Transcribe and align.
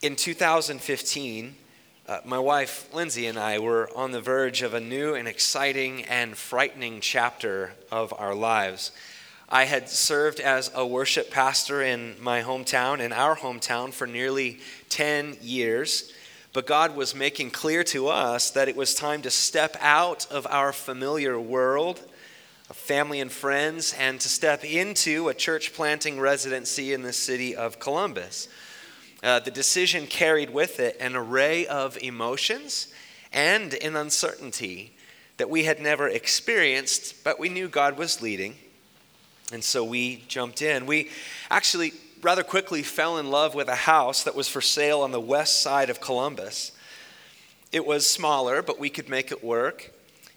In 0.00 0.14
2015, 0.14 1.56
uh, 2.06 2.20
my 2.24 2.38
wife 2.38 2.88
Lindsay 2.94 3.26
and 3.26 3.36
I 3.36 3.58
were 3.58 3.90
on 3.96 4.12
the 4.12 4.20
verge 4.20 4.62
of 4.62 4.72
a 4.72 4.80
new 4.80 5.16
and 5.16 5.26
exciting 5.26 6.04
and 6.04 6.36
frightening 6.36 7.00
chapter 7.00 7.72
of 7.90 8.14
our 8.16 8.32
lives. 8.32 8.92
I 9.48 9.64
had 9.64 9.88
served 9.88 10.38
as 10.38 10.70
a 10.72 10.86
worship 10.86 11.32
pastor 11.32 11.82
in 11.82 12.14
my 12.20 12.42
hometown, 12.42 13.00
in 13.00 13.12
our 13.12 13.34
hometown, 13.34 13.92
for 13.92 14.06
nearly 14.06 14.60
10 14.88 15.38
years. 15.42 16.12
But 16.52 16.68
God 16.68 16.94
was 16.94 17.12
making 17.12 17.50
clear 17.50 17.82
to 17.84 18.06
us 18.06 18.52
that 18.52 18.68
it 18.68 18.76
was 18.76 18.94
time 18.94 19.22
to 19.22 19.30
step 19.30 19.76
out 19.80 20.30
of 20.30 20.46
our 20.48 20.72
familiar 20.72 21.40
world 21.40 22.00
of 22.70 22.76
family 22.76 23.18
and 23.18 23.32
friends 23.32 23.96
and 23.98 24.20
to 24.20 24.28
step 24.28 24.64
into 24.64 25.28
a 25.28 25.34
church 25.34 25.74
planting 25.74 26.20
residency 26.20 26.92
in 26.92 27.02
the 27.02 27.12
city 27.12 27.56
of 27.56 27.80
Columbus. 27.80 28.46
Uh, 29.22 29.40
the 29.40 29.50
decision 29.50 30.06
carried 30.06 30.50
with 30.50 30.78
it 30.78 30.96
an 31.00 31.16
array 31.16 31.66
of 31.66 31.96
emotions 31.98 32.88
and 33.32 33.74
an 33.74 33.96
uncertainty 33.96 34.92
that 35.38 35.50
we 35.50 35.64
had 35.64 35.80
never 35.80 36.08
experienced, 36.08 37.24
but 37.24 37.38
we 37.38 37.48
knew 37.48 37.68
God 37.68 37.98
was 37.98 38.22
leading. 38.22 38.56
And 39.52 39.64
so 39.64 39.82
we 39.82 40.24
jumped 40.28 40.62
in. 40.62 40.86
We 40.86 41.10
actually 41.50 41.92
rather 42.22 42.42
quickly 42.42 42.82
fell 42.82 43.18
in 43.18 43.30
love 43.30 43.54
with 43.54 43.68
a 43.68 43.74
house 43.74 44.24
that 44.24 44.34
was 44.34 44.48
for 44.48 44.60
sale 44.60 45.00
on 45.00 45.12
the 45.12 45.20
west 45.20 45.62
side 45.62 45.90
of 45.90 46.00
Columbus. 46.00 46.72
It 47.72 47.86
was 47.86 48.08
smaller, 48.08 48.62
but 48.62 48.78
we 48.78 48.90
could 48.90 49.08
make 49.08 49.30
it 49.30 49.42
work. 49.42 49.92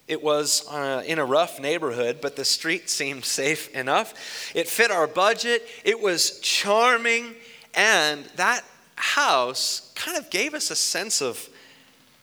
It 0.07 0.21
was 0.21 0.67
uh, 0.69 1.03
in 1.05 1.19
a 1.19 1.25
rough 1.25 1.59
neighborhood, 1.59 2.19
but 2.21 2.35
the 2.35 2.45
street 2.45 2.89
seemed 2.89 3.25
safe 3.25 3.73
enough. 3.75 4.51
It 4.55 4.67
fit 4.67 4.91
our 4.91 5.07
budget. 5.07 5.65
It 5.83 6.01
was 6.01 6.39
charming. 6.41 7.35
And 7.73 8.25
that 8.35 8.63
house 9.01 9.91
kind 9.95 10.17
of 10.17 10.29
gave 10.29 10.53
us 10.53 10.69
a 10.69 10.75
sense 10.75 11.21
of, 11.21 11.49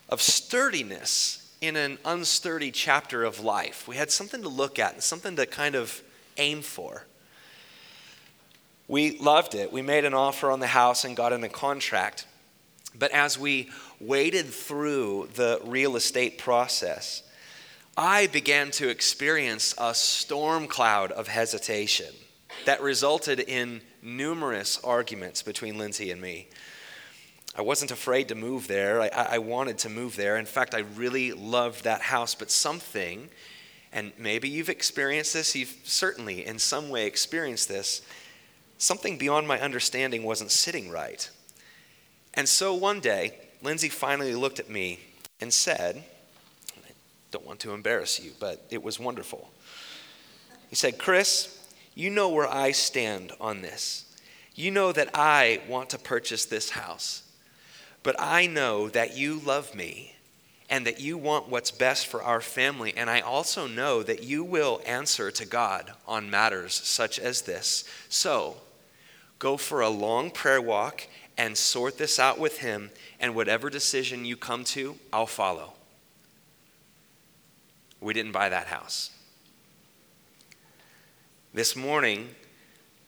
of 0.09 0.23
sturdiness 0.23 1.53
in 1.61 1.77
an 1.77 1.99
unsturdy 2.05 2.71
chapter 2.73 3.25
of 3.25 3.41
life. 3.41 3.89
We 3.89 3.97
had 3.97 4.13
something 4.13 4.43
to 4.43 4.49
look 4.49 4.79
at, 4.79 4.95
and 4.95 5.03
something 5.03 5.35
to 5.37 5.47
kind 5.47 5.75
of 5.75 6.01
aim 6.37 6.63
for. 6.63 7.05
We 8.87 9.19
loved 9.19 9.55
it. 9.55 9.73
We 9.73 9.83
made 9.83 10.05
an 10.05 10.15
offer 10.15 10.51
on 10.51 10.61
the 10.61 10.69
house 10.69 11.05
and 11.05 11.17
got 11.17 11.33
in 11.33 11.43
a 11.43 11.49
contract. 11.49 12.27
But 12.97 13.11
as 13.11 13.39
we 13.39 13.71
waded 14.01 14.47
through 14.47 15.31
the 15.35 15.61
real 15.65 15.97
estate 15.97 16.39
process, 16.39 17.23
I 17.97 18.29
began 18.29 18.71
to 18.73 18.89
experience 18.89 19.75
a 19.77 19.95
storm 19.95 20.69
cloud 20.69 21.11
of 21.11 21.27
hesitation 21.27 22.15
that 22.65 22.81
resulted 22.81 23.41
in 23.41 23.81
numerous 24.03 24.79
arguments 24.83 25.43
between 25.43 25.79
Lindsay 25.79 26.11
and 26.11 26.21
me. 26.21 26.49
I 27.57 27.63
wasn't 27.63 27.91
afraid 27.91 28.29
to 28.29 28.35
move 28.35 28.69
there. 28.69 29.01
I, 29.01 29.09
I, 29.09 29.39
wanted 29.39 29.79
to 29.79 29.89
move 29.89 30.15
there. 30.15 30.37
In 30.37 30.47
fact, 30.47 30.75
I 30.75 30.81
really 30.95 31.33
loved 31.33 31.85
that 31.85 32.03
house. 32.03 32.35
But 32.35 32.51
something, 32.53 33.29
and 33.93 34.13
maybe 34.17 34.49
you've 34.49 34.69
experienced 34.69 35.35
this, 35.35 35.57
you've 35.57 35.75
certainly 35.83 36.47
in 36.47 36.59
some 36.61 36.89
way 36.89 37.07
experienced 37.07 37.69
this, 37.69 38.03
something 38.77 39.19
beyond 39.19 39.49
my 39.49 39.61
understanding 39.61 40.23
wasn't 40.23 40.53
sitting 40.53 40.89
right. 40.89 41.29
And 42.35 42.49
so 42.49 42.75
one 42.75 43.01
day, 43.01 43.35
Lindsay 43.63 43.89
finally 43.89 44.35
looked 44.35 44.61
at 44.61 44.71
me 44.71 45.01
and 45.41 45.53
said, 45.53 46.05
I 46.77 46.91
don't 47.33 47.47
want 47.47 47.59
to 47.61 47.73
embarrass 47.73 48.21
you, 48.21 48.33
but 48.39 48.65
it 48.71 48.83
was 48.83 49.01
wonderful. 49.01 49.51
He 50.71 50.77
said, 50.77 50.99
Chris, 50.99 51.58
you 51.99 52.11
know 52.11 52.29
where 52.29 52.47
I 52.47 52.71
stand 52.71 53.33
on 53.41 53.61
this. 53.61 54.05
You 54.55 54.71
know 54.71 54.93
that 54.93 55.11
I 55.15 55.63
want 55.69 55.91
to 55.91 55.99
purchase 55.99 56.45
this 56.45 56.71
house. 56.71 57.25
But 58.05 58.15
I 58.21 58.47
know 58.47 58.89
that 58.91 59.17
you 59.17 59.41
love 59.41 59.75
me 59.75 60.15
and 60.71 60.87
that 60.87 61.01
you 61.01 61.19
want 61.19 61.49
what's 61.49 61.73
best 61.73 62.07
for 62.07 62.23
our 62.23 62.41
family. 62.41 62.95
And 62.97 63.11
I 63.11 63.19
also 63.19 63.67
know 63.67 64.05
that 64.05 64.23
you 64.23 64.45
will 64.45 64.81
answer 64.87 65.33
to 65.33 65.45
God 65.45 65.93
on 66.07 66.31
matters 66.31 66.73
such 66.73 67.19
as 67.19 67.43
this. 67.43 67.83
So 68.09 68.59
go 69.41 69.57
for 69.57 69.81
a 69.81 69.89
long 69.89 70.31
prayer 70.31 70.63
walk 70.63 71.09
and 71.37 71.59
sort 71.59 71.99
this 71.99 72.21
out 72.21 72.39
with 72.39 72.59
Him. 72.59 72.93
And 73.19 73.35
whatever 73.35 73.69
decision 73.71 74.25
you 74.25 74.37
come 74.37 74.63
to, 74.67 74.95
I'll 75.13 75.27
follow. 75.27 75.73
We 78.01 78.15
didn't 78.15 78.31
buy 78.31 78.51
that 78.51 78.69
house. 78.69 79.11
This 81.55 81.75
morning, 81.75 82.35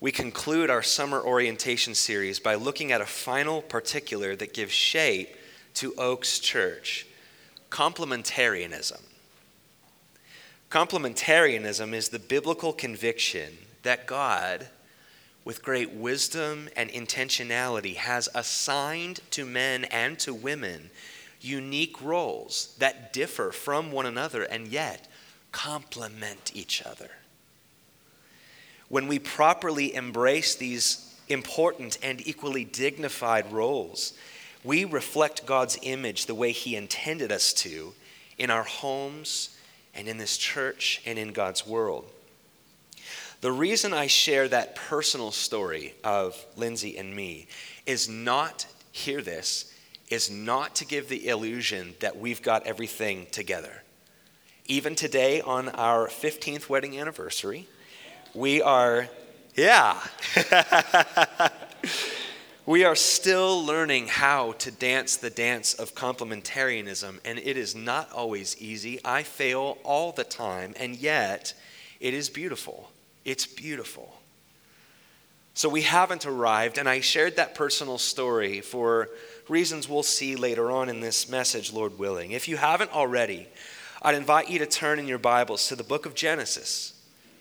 we 0.00 0.12
conclude 0.12 0.70
our 0.70 0.82
summer 0.82 1.20
orientation 1.20 1.94
series 1.94 2.40
by 2.40 2.54
looking 2.54 2.90
at 2.90 3.02
a 3.02 3.06
final 3.06 3.60
particular 3.60 4.34
that 4.34 4.54
gives 4.54 4.72
shape 4.72 5.36
to 5.74 5.94
Oaks 5.98 6.38
Church 6.38 7.06
complementarianism. 7.68 9.02
Complementarianism 10.70 11.92
is 11.92 12.08
the 12.08 12.18
biblical 12.18 12.72
conviction 12.72 13.58
that 13.82 14.06
God, 14.06 14.68
with 15.44 15.62
great 15.62 15.92
wisdom 15.92 16.70
and 16.74 16.88
intentionality, 16.88 17.96
has 17.96 18.26
assigned 18.34 19.20
to 19.32 19.44
men 19.44 19.84
and 19.84 20.18
to 20.20 20.32
women 20.32 20.88
unique 21.42 22.00
roles 22.00 22.74
that 22.78 23.12
differ 23.12 23.52
from 23.52 23.92
one 23.92 24.06
another 24.06 24.44
and 24.44 24.66
yet 24.68 25.08
complement 25.52 26.52
each 26.54 26.82
other 26.86 27.10
when 28.90 29.06
we 29.06 29.18
properly 29.18 29.94
embrace 29.94 30.56
these 30.56 31.14
important 31.28 31.96
and 32.02 32.26
equally 32.26 32.64
dignified 32.64 33.50
roles, 33.52 34.12
we 34.64 34.84
reflect 34.84 35.46
God's 35.46 35.78
image 35.82 36.26
the 36.26 36.34
way 36.34 36.52
He 36.52 36.76
intended 36.76 37.32
us 37.32 37.54
to 37.54 37.94
in 38.36 38.50
our 38.50 38.64
homes 38.64 39.56
and 39.94 40.08
in 40.08 40.18
this 40.18 40.36
church 40.36 41.00
and 41.06 41.18
in 41.18 41.32
God's 41.32 41.66
world. 41.66 42.04
The 43.40 43.52
reason 43.52 43.94
I 43.94 44.08
share 44.08 44.48
that 44.48 44.74
personal 44.74 45.30
story 45.30 45.94
of 46.04 46.44
Lindsay 46.56 46.98
and 46.98 47.14
me 47.14 47.46
is 47.86 48.08
not, 48.08 48.66
hear 48.92 49.22
this, 49.22 49.72
is 50.10 50.30
not 50.30 50.74
to 50.74 50.84
give 50.84 51.08
the 51.08 51.28
illusion 51.28 51.94
that 52.00 52.18
we've 52.18 52.42
got 52.42 52.66
everything 52.66 53.28
together. 53.30 53.82
Even 54.66 54.96
today, 54.96 55.40
on 55.40 55.68
our 55.70 56.08
15th 56.08 56.68
wedding 56.68 56.98
anniversary, 56.98 57.68
we 58.34 58.62
are, 58.62 59.08
yeah. 59.54 60.00
we 62.66 62.84
are 62.84 62.94
still 62.94 63.64
learning 63.64 64.06
how 64.06 64.52
to 64.52 64.70
dance 64.70 65.16
the 65.16 65.30
dance 65.30 65.74
of 65.74 65.94
complementarianism, 65.94 67.18
and 67.24 67.38
it 67.38 67.56
is 67.56 67.74
not 67.74 68.10
always 68.12 68.60
easy. 68.60 69.00
I 69.04 69.22
fail 69.22 69.78
all 69.82 70.12
the 70.12 70.24
time, 70.24 70.74
and 70.78 70.96
yet 70.96 71.54
it 71.98 72.14
is 72.14 72.30
beautiful. 72.30 72.91
It's 73.24 73.46
beautiful. 73.46 74.14
So 75.54 75.68
we 75.68 75.82
haven't 75.82 76.24
arrived, 76.24 76.78
and 76.78 76.88
I 76.88 77.00
shared 77.00 77.36
that 77.36 77.54
personal 77.54 77.98
story 77.98 78.60
for 78.60 79.10
reasons 79.48 79.88
we'll 79.88 80.04
see 80.04 80.36
later 80.36 80.70
on 80.70 80.88
in 80.88 81.00
this 81.00 81.28
message, 81.28 81.72
Lord 81.72 81.98
willing. 81.98 82.30
If 82.30 82.47
you 82.47 82.56
haven't 82.56 82.94
already, 82.94 83.48
I'd 84.00 84.14
invite 84.14 84.48
you 84.48 84.60
to 84.60 84.66
turn 84.66 85.00
in 85.00 85.08
your 85.08 85.18
Bibles 85.18 85.66
to 85.68 85.76
the 85.76 85.84
book 85.84 86.06
of 86.06 86.14
Genesis 86.14 86.94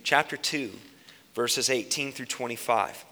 chapter 0.03 0.37
2, 0.37 0.71
verses 1.33 1.69
18 1.69 2.11
through 2.11 2.25
25. 2.25 3.05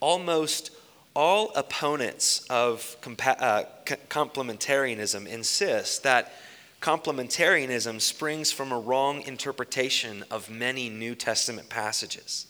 Almost 0.00 0.70
all 1.14 1.52
opponents 1.54 2.44
of 2.50 2.96
compa- 3.00 3.40
uh, 3.40 3.64
complementarianism 4.08 5.26
insist 5.26 6.02
that 6.02 6.32
complementarianism 6.80 8.00
springs 8.00 8.52
from 8.52 8.72
a 8.72 8.78
wrong 8.78 9.22
interpretation 9.22 10.24
of 10.30 10.50
many 10.50 10.90
New 10.90 11.14
Testament 11.14 11.68
passages. 11.68 12.46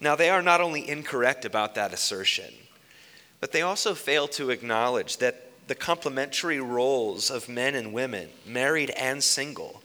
Now, 0.00 0.16
they 0.16 0.30
are 0.30 0.42
not 0.42 0.60
only 0.60 0.88
incorrect 0.88 1.44
about 1.44 1.74
that 1.76 1.92
assertion, 1.92 2.52
but 3.38 3.52
they 3.52 3.62
also 3.62 3.94
fail 3.94 4.28
to 4.28 4.50
acknowledge 4.50 5.18
that 5.18 5.50
the 5.66 5.74
complementary 5.74 6.60
roles 6.60 7.30
of 7.30 7.48
men 7.48 7.74
and 7.74 7.92
women, 7.92 8.28
married 8.44 8.90
and 8.90 9.22
single, 9.22 9.82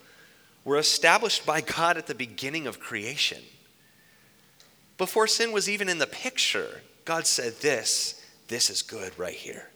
were 0.66 0.78
established 0.78 1.46
by 1.46 1.62
God 1.62 1.96
at 1.96 2.08
the 2.08 2.16
beginning 2.16 2.68
of 2.68 2.80
creation. 2.80 3.42
Before 4.98 5.28
sin 5.28 5.52
was 5.52 5.70
even 5.70 5.88
in 5.88 6.00
the 6.00 6.08
picture, 6.08 6.82
God 7.06 7.28
said, 7.28 7.54
This, 7.62 8.22
this 8.48 8.70
is 8.70 8.82
good 8.82 9.18
right 9.18 9.36
here. 9.36 9.70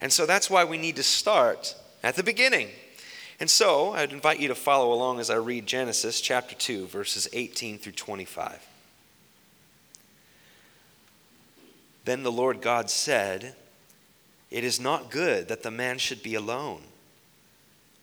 And 0.00 0.12
so 0.12 0.26
that's 0.26 0.50
why 0.50 0.64
we 0.64 0.76
need 0.76 0.96
to 0.96 1.02
start 1.02 1.74
at 2.02 2.16
the 2.16 2.22
beginning. 2.22 2.68
And 3.40 3.50
so 3.50 3.92
I'd 3.92 4.12
invite 4.12 4.40
you 4.40 4.48
to 4.48 4.54
follow 4.54 4.92
along 4.92 5.20
as 5.20 5.30
I 5.30 5.36
read 5.36 5.66
Genesis 5.66 6.20
chapter 6.20 6.54
2, 6.54 6.86
verses 6.86 7.28
18 7.32 7.78
through 7.78 7.92
25. 7.92 8.66
Then 12.04 12.22
the 12.22 12.32
Lord 12.32 12.60
God 12.60 12.88
said, 12.88 13.54
It 14.50 14.64
is 14.64 14.80
not 14.80 15.10
good 15.10 15.48
that 15.48 15.62
the 15.62 15.70
man 15.70 15.98
should 15.98 16.22
be 16.22 16.34
alone. 16.34 16.82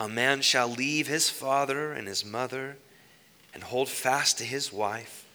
a 0.00 0.08
man 0.08 0.40
shall 0.40 0.66
leave 0.66 1.06
his 1.06 1.28
father 1.28 1.92
and 1.92 2.08
his 2.08 2.24
mother 2.24 2.78
and 3.52 3.62
hold 3.62 3.90
fast 3.90 4.38
to 4.38 4.44
his 4.44 4.72
wife, 4.72 5.26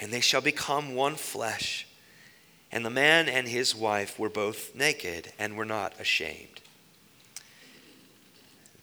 and 0.00 0.10
they 0.10 0.20
shall 0.20 0.40
become 0.40 0.94
one 0.94 1.14
flesh. 1.14 1.86
And 2.72 2.86
the 2.86 2.90
man 2.90 3.28
and 3.28 3.46
his 3.46 3.76
wife 3.76 4.18
were 4.18 4.30
both 4.30 4.74
naked 4.74 5.32
and 5.38 5.56
were 5.56 5.66
not 5.66 5.92
ashamed. 6.00 6.62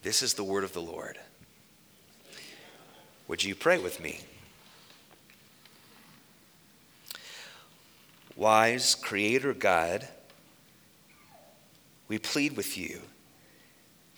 This 0.02 0.22
is 0.22 0.34
the 0.34 0.44
word 0.44 0.62
of 0.62 0.72
the 0.72 0.80
Lord. 0.80 1.18
Would 3.26 3.42
you 3.42 3.56
pray 3.56 3.78
with 3.78 4.00
me? 4.00 4.20
Wise 8.36 8.94
Creator 8.94 9.54
God, 9.54 10.06
we 12.06 12.18
plead 12.18 12.56
with 12.56 12.78
you 12.78 13.00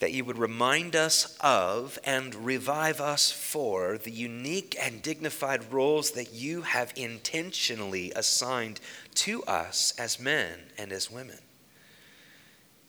that 0.01 0.13
you 0.13 0.25
would 0.25 0.39
remind 0.39 0.95
us 0.95 1.37
of 1.41 1.99
and 2.05 2.35
revive 2.35 3.01
us 3.01 3.31
for 3.31 3.99
the 3.99 4.11
unique 4.11 4.77
and 4.81 5.03
dignified 5.03 5.73
roles 5.73 6.13
that 6.13 6.33
you 6.33 6.63
have 6.63 6.93
intentionally 6.95 8.13
assigned 8.15 8.81
to 9.15 9.43
us 9.45 9.93
as 9.99 10.21
men 10.21 10.59
and 10.77 10.93
as 10.93 11.11
women. 11.11 11.39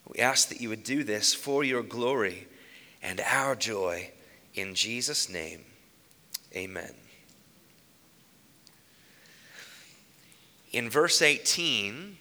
We 0.07 0.19
ask 0.19 0.49
that 0.49 0.61
you 0.61 0.69
would 0.69 0.83
do 0.83 1.03
this 1.03 1.33
for 1.33 1.63
your 1.63 1.83
glory 1.83 2.47
and 3.01 3.21
our 3.21 3.55
joy. 3.55 4.11
In 4.53 4.75
Jesus' 4.75 5.29
name, 5.29 5.61
amen. 6.55 6.93
In 10.71 10.89
verse 10.89 11.21
18, 11.21 12.17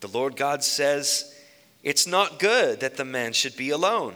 the 0.00 0.08
Lord 0.08 0.36
God 0.36 0.64
says, 0.64 1.34
It's 1.82 2.06
not 2.06 2.38
good 2.38 2.80
that 2.80 2.96
the 2.96 3.04
man 3.04 3.34
should 3.34 3.56
be 3.56 3.70
alone. 3.70 4.14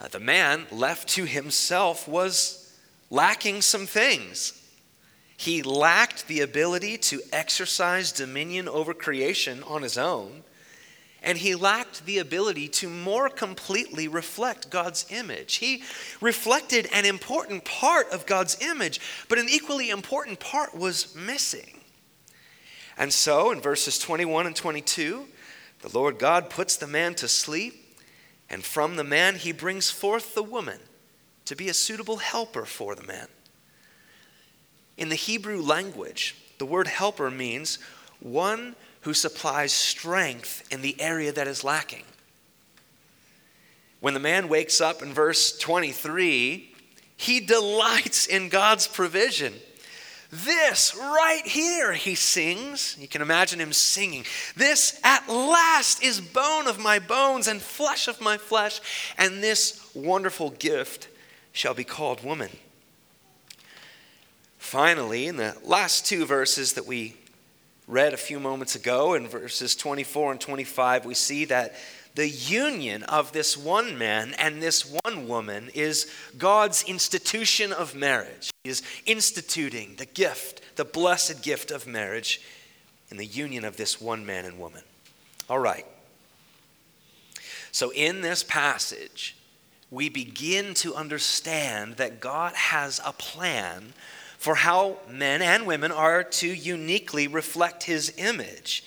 Uh, 0.00 0.08
the 0.08 0.20
man 0.20 0.66
left 0.70 1.08
to 1.08 1.24
himself 1.24 2.06
was 2.06 2.72
lacking 3.10 3.62
some 3.62 3.86
things. 3.86 4.54
He 5.36 5.62
lacked 5.62 6.28
the 6.28 6.40
ability 6.40 6.98
to 6.98 7.20
exercise 7.32 8.12
dominion 8.12 8.68
over 8.68 8.94
creation 8.94 9.62
on 9.62 9.82
his 9.82 9.96
own, 9.96 10.42
and 11.22 11.38
he 11.38 11.54
lacked 11.54 12.06
the 12.06 12.18
ability 12.18 12.68
to 12.68 12.88
more 12.88 13.28
completely 13.28 14.08
reflect 14.08 14.70
God's 14.70 15.06
image. 15.10 15.56
He 15.56 15.82
reflected 16.20 16.88
an 16.92 17.04
important 17.04 17.64
part 17.64 18.08
of 18.10 18.26
God's 18.26 18.60
image, 18.60 19.00
but 19.28 19.38
an 19.38 19.48
equally 19.48 19.90
important 19.90 20.38
part 20.38 20.76
was 20.76 21.14
missing. 21.14 21.80
And 22.96 23.12
so, 23.12 23.52
in 23.52 23.60
verses 23.60 23.98
21 23.98 24.46
and 24.46 24.56
22, 24.56 25.26
the 25.80 25.96
Lord 25.96 26.18
God 26.18 26.50
puts 26.50 26.76
the 26.76 26.88
man 26.88 27.14
to 27.16 27.28
sleep 27.28 27.87
and 28.50 28.64
from 28.64 28.96
the 28.96 29.04
man 29.04 29.36
he 29.36 29.52
brings 29.52 29.90
forth 29.90 30.34
the 30.34 30.42
woman 30.42 30.80
to 31.44 31.56
be 31.56 31.68
a 31.68 31.74
suitable 31.74 32.18
helper 32.18 32.64
for 32.64 32.94
the 32.94 33.02
man. 33.02 33.28
In 34.96 35.08
the 35.08 35.14
Hebrew 35.14 35.62
language, 35.62 36.36
the 36.58 36.66
word 36.66 36.86
helper 36.86 37.30
means 37.30 37.78
one 38.20 38.74
who 39.02 39.14
supplies 39.14 39.72
strength 39.72 40.66
in 40.72 40.82
the 40.82 41.00
area 41.00 41.32
that 41.32 41.46
is 41.46 41.64
lacking. 41.64 42.04
When 44.00 44.14
the 44.14 44.20
man 44.20 44.48
wakes 44.48 44.80
up 44.80 45.02
in 45.02 45.12
verse 45.12 45.56
23, 45.58 46.74
he 47.16 47.40
delights 47.40 48.26
in 48.26 48.48
God's 48.48 48.86
provision. 48.86 49.54
This 50.30 50.94
right 50.94 51.46
here, 51.46 51.94
he 51.94 52.14
sings. 52.14 52.96
You 53.00 53.08
can 53.08 53.22
imagine 53.22 53.60
him 53.60 53.72
singing. 53.72 54.24
This 54.56 55.00
at 55.02 55.26
last 55.28 56.02
is 56.02 56.20
bone 56.20 56.66
of 56.66 56.78
my 56.78 56.98
bones 56.98 57.48
and 57.48 57.62
flesh 57.62 58.08
of 58.08 58.20
my 58.20 58.36
flesh, 58.36 58.80
and 59.16 59.42
this 59.42 59.90
wonderful 59.94 60.50
gift 60.50 61.08
shall 61.52 61.72
be 61.72 61.84
called 61.84 62.22
woman. 62.22 62.50
Finally, 64.58 65.28
in 65.28 65.38
the 65.38 65.56
last 65.64 66.04
two 66.04 66.26
verses 66.26 66.74
that 66.74 66.86
we 66.86 67.16
read 67.86 68.12
a 68.12 68.18
few 68.18 68.38
moments 68.38 68.74
ago, 68.74 69.14
in 69.14 69.26
verses 69.26 69.74
24 69.74 70.32
and 70.32 70.40
25, 70.40 71.06
we 71.06 71.14
see 71.14 71.46
that 71.46 71.74
the 72.18 72.28
union 72.28 73.04
of 73.04 73.30
this 73.30 73.56
one 73.56 73.96
man 73.96 74.34
and 74.40 74.60
this 74.60 74.84
one 75.04 75.28
woman 75.28 75.70
is 75.72 76.12
God's 76.36 76.82
institution 76.82 77.72
of 77.72 77.94
marriage. 77.94 78.50
He 78.64 78.70
is 78.70 78.82
instituting 79.06 79.94
the 79.98 80.04
gift, 80.04 80.60
the 80.74 80.84
blessed 80.84 81.44
gift 81.44 81.70
of 81.70 81.86
marriage 81.86 82.40
in 83.08 83.18
the 83.18 83.24
union 83.24 83.64
of 83.64 83.76
this 83.76 84.00
one 84.00 84.26
man 84.26 84.46
and 84.46 84.58
woman. 84.58 84.82
All 85.48 85.60
right. 85.60 85.86
So, 87.70 87.90
in 87.90 88.20
this 88.20 88.42
passage, 88.42 89.36
we 89.88 90.08
begin 90.08 90.74
to 90.74 90.96
understand 90.96 91.98
that 91.98 92.18
God 92.18 92.52
has 92.54 93.00
a 93.06 93.12
plan 93.12 93.92
for 94.38 94.56
how 94.56 94.98
men 95.08 95.40
and 95.40 95.68
women 95.68 95.92
are 95.92 96.24
to 96.24 96.48
uniquely 96.48 97.28
reflect 97.28 97.84
his 97.84 98.12
image. 98.18 98.82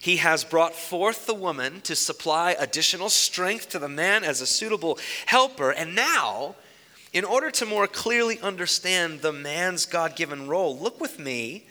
He 0.00 0.18
has 0.18 0.44
brought 0.44 0.74
forth 0.74 1.26
the 1.26 1.34
woman 1.34 1.80
to 1.82 1.96
supply 1.96 2.52
additional 2.52 3.08
strength 3.08 3.68
to 3.70 3.78
the 3.78 3.88
man 3.88 4.24
as 4.24 4.40
a 4.40 4.46
suitable 4.46 4.98
helper. 5.26 5.70
And 5.70 5.94
now, 5.94 6.54
in 7.12 7.24
order 7.24 7.50
to 7.52 7.66
more 7.66 7.86
clearly 7.86 8.38
understand 8.40 9.20
the 9.20 9.32
man's 9.32 9.86
God 9.86 10.14
given 10.14 10.46
role, 10.46 10.78
look 10.78 11.00
with 11.00 11.18
me 11.18 11.66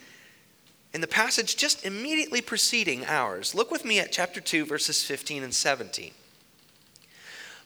in 0.94 1.02
the 1.02 1.08
passage 1.08 1.56
just 1.56 1.86
immediately 1.86 2.42
preceding 2.42 3.06
ours. 3.06 3.54
Look 3.54 3.72
with 3.72 3.86
me 3.86 4.00
at 4.00 4.12
chapter 4.12 4.42
2, 4.42 4.66
verses 4.66 5.04
15 5.04 5.44
and 5.44 5.54
17. 5.54 6.12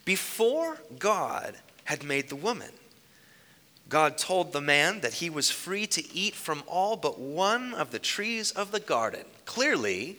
Before 0.06 0.80
God 1.00 1.56
had 1.86 2.03
made 2.03 2.30
the 2.30 2.36
woman, 2.36 2.72
God 3.88 4.18
told 4.18 4.53
the 4.53 4.62
man 4.62 5.01
that 5.01 5.15
he 5.15 5.30
was 5.30 5.51
free 5.51 5.86
to 5.88 6.15
eat 6.15 6.34
from 6.34 6.63
all 6.65 6.96
but 6.96 7.20
one 7.20 7.74
of 7.74 7.91
the 7.91 8.00
trees 8.00 8.51
of 8.51 8.72
the 8.72 8.80
garden. 8.80 9.25
Clearly, 9.46 10.18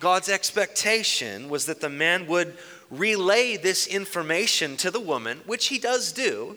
God's 0.00 0.28
expectation 0.28 1.48
was 1.48 1.66
that 1.66 1.80
the 1.80 1.88
man 1.88 2.26
would 2.26 2.56
relay 2.90 3.56
this 3.56 3.86
information 3.86 4.76
to 4.78 4.90
the 4.90 5.00
woman, 5.00 5.40
which 5.46 5.68
he 5.68 5.78
does 5.78 6.12
do, 6.12 6.56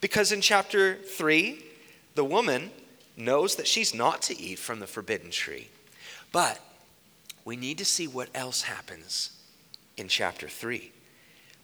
because 0.00 0.32
in 0.32 0.40
chapter 0.40 0.96
3, 0.96 1.62
the 2.14 2.24
woman 2.24 2.70
knows 3.16 3.56
that 3.56 3.66
she's 3.66 3.94
not 3.94 4.22
to 4.22 4.38
eat 4.38 4.58
from 4.58 4.80
the 4.80 4.86
forbidden 4.86 5.30
tree. 5.30 5.68
But 6.30 6.60
we 7.44 7.56
need 7.56 7.78
to 7.78 7.84
see 7.84 8.06
what 8.06 8.28
else 8.34 8.62
happens 8.62 9.32
in 9.96 10.08
chapter 10.08 10.48
3 10.48 10.92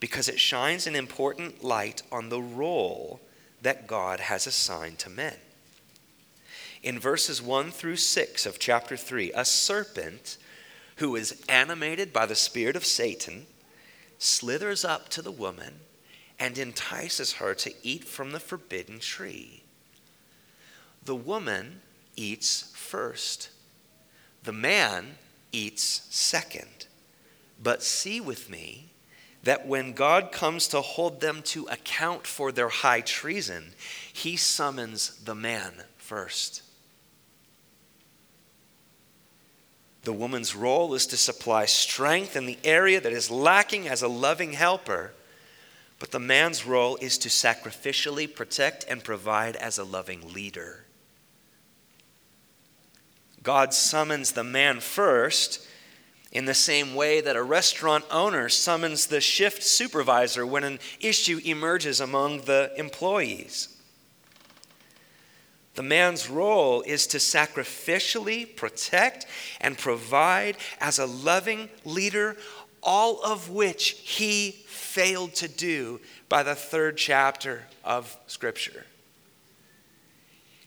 because 0.00 0.28
it 0.28 0.40
shines 0.40 0.86
an 0.86 0.96
important 0.96 1.62
light 1.62 2.02
on 2.10 2.28
the 2.28 2.40
role 2.40 3.20
that 3.62 3.86
God 3.86 4.20
has 4.20 4.46
assigned 4.46 4.98
to 4.98 5.10
men. 5.10 5.36
In 6.82 6.98
verses 6.98 7.40
1 7.40 7.70
through 7.70 7.96
6 7.96 8.44
of 8.44 8.58
chapter 8.58 8.96
3, 8.96 9.32
a 9.32 9.44
serpent 9.44 10.36
who 10.96 11.16
is 11.16 11.42
animated 11.48 12.12
by 12.12 12.26
the 12.26 12.34
spirit 12.34 12.76
of 12.76 12.84
Satan, 12.84 13.46
slithers 14.18 14.84
up 14.84 15.08
to 15.10 15.22
the 15.22 15.30
woman 15.30 15.80
and 16.38 16.58
entices 16.58 17.34
her 17.34 17.54
to 17.54 17.72
eat 17.82 18.04
from 18.04 18.32
the 18.32 18.40
forbidden 18.40 18.98
tree. 18.98 19.62
The 21.04 21.14
woman 21.14 21.80
eats 22.16 22.72
first, 22.74 23.50
the 24.42 24.52
man 24.52 25.16
eats 25.52 26.06
second. 26.10 26.86
But 27.62 27.82
see 27.82 28.20
with 28.20 28.50
me 28.50 28.90
that 29.44 29.66
when 29.66 29.92
God 29.92 30.32
comes 30.32 30.68
to 30.68 30.80
hold 30.80 31.20
them 31.20 31.42
to 31.42 31.66
account 31.66 32.26
for 32.26 32.50
their 32.50 32.68
high 32.68 33.00
treason, 33.00 33.72
he 34.12 34.36
summons 34.36 35.20
the 35.24 35.34
man 35.34 35.72
first. 35.96 36.62
The 40.04 40.12
woman's 40.12 40.54
role 40.54 40.94
is 40.94 41.06
to 41.06 41.16
supply 41.16 41.64
strength 41.64 42.36
in 42.36 42.46
the 42.46 42.58
area 42.62 43.00
that 43.00 43.12
is 43.12 43.30
lacking 43.30 43.88
as 43.88 44.02
a 44.02 44.08
loving 44.08 44.52
helper, 44.52 45.12
but 45.98 46.10
the 46.10 46.20
man's 46.20 46.66
role 46.66 46.96
is 46.96 47.16
to 47.18 47.28
sacrificially 47.30 48.32
protect 48.32 48.84
and 48.88 49.02
provide 49.02 49.56
as 49.56 49.78
a 49.78 49.84
loving 49.84 50.32
leader. 50.34 50.84
God 53.42 53.72
summons 53.72 54.32
the 54.32 54.44
man 54.44 54.80
first 54.80 55.66
in 56.32 56.44
the 56.44 56.54
same 56.54 56.94
way 56.94 57.20
that 57.20 57.36
a 57.36 57.42
restaurant 57.42 58.04
owner 58.10 58.48
summons 58.48 59.06
the 59.06 59.20
shift 59.20 59.62
supervisor 59.62 60.44
when 60.44 60.64
an 60.64 60.80
issue 61.00 61.40
emerges 61.44 62.00
among 62.00 62.42
the 62.42 62.72
employees. 62.76 63.73
The 65.74 65.82
man's 65.82 66.30
role 66.30 66.82
is 66.82 67.06
to 67.08 67.18
sacrificially 67.18 68.54
protect 68.54 69.26
and 69.60 69.76
provide 69.76 70.56
as 70.80 70.98
a 70.98 71.06
loving 71.06 71.68
leader, 71.84 72.36
all 72.82 73.20
of 73.24 73.50
which 73.50 73.90
he 73.90 74.52
failed 74.66 75.34
to 75.34 75.48
do 75.48 76.00
by 76.28 76.42
the 76.42 76.54
third 76.54 76.96
chapter 76.96 77.64
of 77.84 78.16
Scripture. 78.26 78.86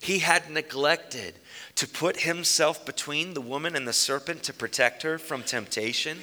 He 0.02 0.20
had 0.20 0.50
neglected 0.50 1.36
to 1.76 1.88
put 1.88 2.22
himself 2.22 2.86
between 2.86 3.34
the 3.34 3.42
woman 3.42 3.76
and 3.76 3.88
the 3.88 3.94
serpent 3.94 4.44
to 4.44 4.54
protect 4.54 5.04
her 5.04 5.18
from 5.18 5.44
temptation. 5.44 6.20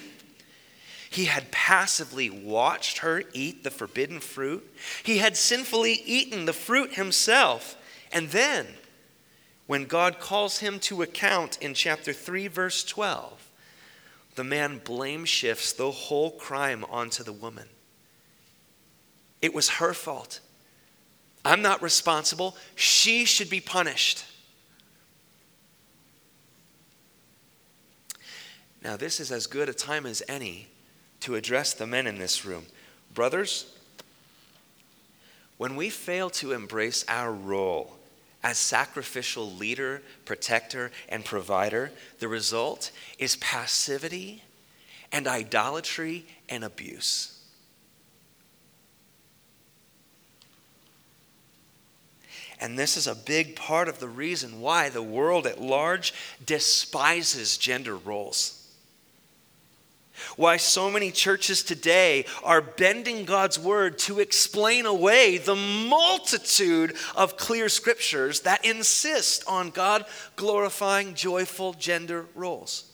He 1.10 1.26
had 1.26 1.50
passively 1.50 2.28
watched 2.28 2.98
her 2.98 3.22
eat 3.32 3.62
the 3.62 3.70
forbidden 3.70 4.20
fruit. 4.20 4.68
He 5.02 5.18
had 5.18 5.36
sinfully 5.36 6.02
eaten 6.04 6.44
the 6.44 6.52
fruit 6.52 6.94
himself. 6.94 7.76
And 8.14 8.30
then, 8.30 8.68
when 9.66 9.86
God 9.86 10.20
calls 10.20 10.58
him 10.58 10.78
to 10.80 11.02
account 11.02 11.58
in 11.60 11.74
chapter 11.74 12.12
3, 12.12 12.46
verse 12.46 12.84
12, 12.84 13.50
the 14.36 14.44
man 14.44 14.80
blame 14.84 15.24
shifts 15.24 15.72
the 15.72 15.90
whole 15.90 16.30
crime 16.30 16.84
onto 16.88 17.24
the 17.24 17.32
woman. 17.32 17.68
It 19.42 19.52
was 19.52 19.68
her 19.68 19.92
fault. 19.92 20.40
I'm 21.44 21.60
not 21.60 21.82
responsible. 21.82 22.56
She 22.76 23.24
should 23.24 23.50
be 23.50 23.60
punished. 23.60 24.24
Now, 28.82 28.96
this 28.96 29.18
is 29.18 29.32
as 29.32 29.46
good 29.46 29.68
a 29.68 29.74
time 29.74 30.06
as 30.06 30.22
any 30.28 30.68
to 31.20 31.34
address 31.34 31.74
the 31.74 31.86
men 31.86 32.06
in 32.06 32.18
this 32.18 32.44
room. 32.44 32.66
Brothers, 33.12 33.74
when 35.56 35.74
we 35.74 35.90
fail 35.90 36.30
to 36.30 36.52
embrace 36.52 37.04
our 37.08 37.32
role 37.32 37.96
as 38.44 38.58
sacrificial 38.58 39.50
leader, 39.50 40.02
protector, 40.26 40.92
and 41.08 41.24
provider, 41.24 41.90
the 42.18 42.28
result 42.28 42.92
is 43.18 43.36
passivity 43.36 44.42
and 45.10 45.26
idolatry 45.26 46.26
and 46.50 46.62
abuse. 46.62 47.40
And 52.60 52.78
this 52.78 52.98
is 52.98 53.06
a 53.06 53.14
big 53.14 53.56
part 53.56 53.88
of 53.88 53.98
the 53.98 54.08
reason 54.08 54.60
why 54.60 54.90
the 54.90 55.02
world 55.02 55.46
at 55.46 55.60
large 55.60 56.12
despises 56.44 57.56
gender 57.56 57.96
roles. 57.96 58.63
Why 60.36 60.56
so 60.56 60.90
many 60.90 61.10
churches 61.10 61.62
today 61.62 62.26
are 62.42 62.60
bending 62.60 63.24
God's 63.24 63.58
word 63.58 63.98
to 64.00 64.20
explain 64.20 64.86
away 64.86 65.38
the 65.38 65.56
multitude 65.56 66.96
of 67.16 67.36
clear 67.36 67.68
scriptures 67.68 68.40
that 68.40 68.64
insist 68.64 69.44
on 69.46 69.70
God 69.70 70.04
glorifying 70.36 71.14
joyful 71.14 71.72
gender 71.74 72.26
roles. 72.34 72.90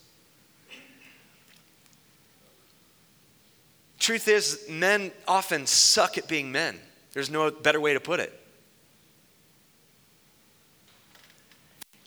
Truth 3.98 4.28
is, 4.28 4.66
men 4.68 5.12
often 5.28 5.66
suck 5.66 6.16
at 6.16 6.26
being 6.26 6.50
men. 6.50 6.78
There's 7.12 7.30
no 7.30 7.50
better 7.50 7.80
way 7.80 7.92
to 7.92 8.00
put 8.00 8.18
it. 8.18 8.39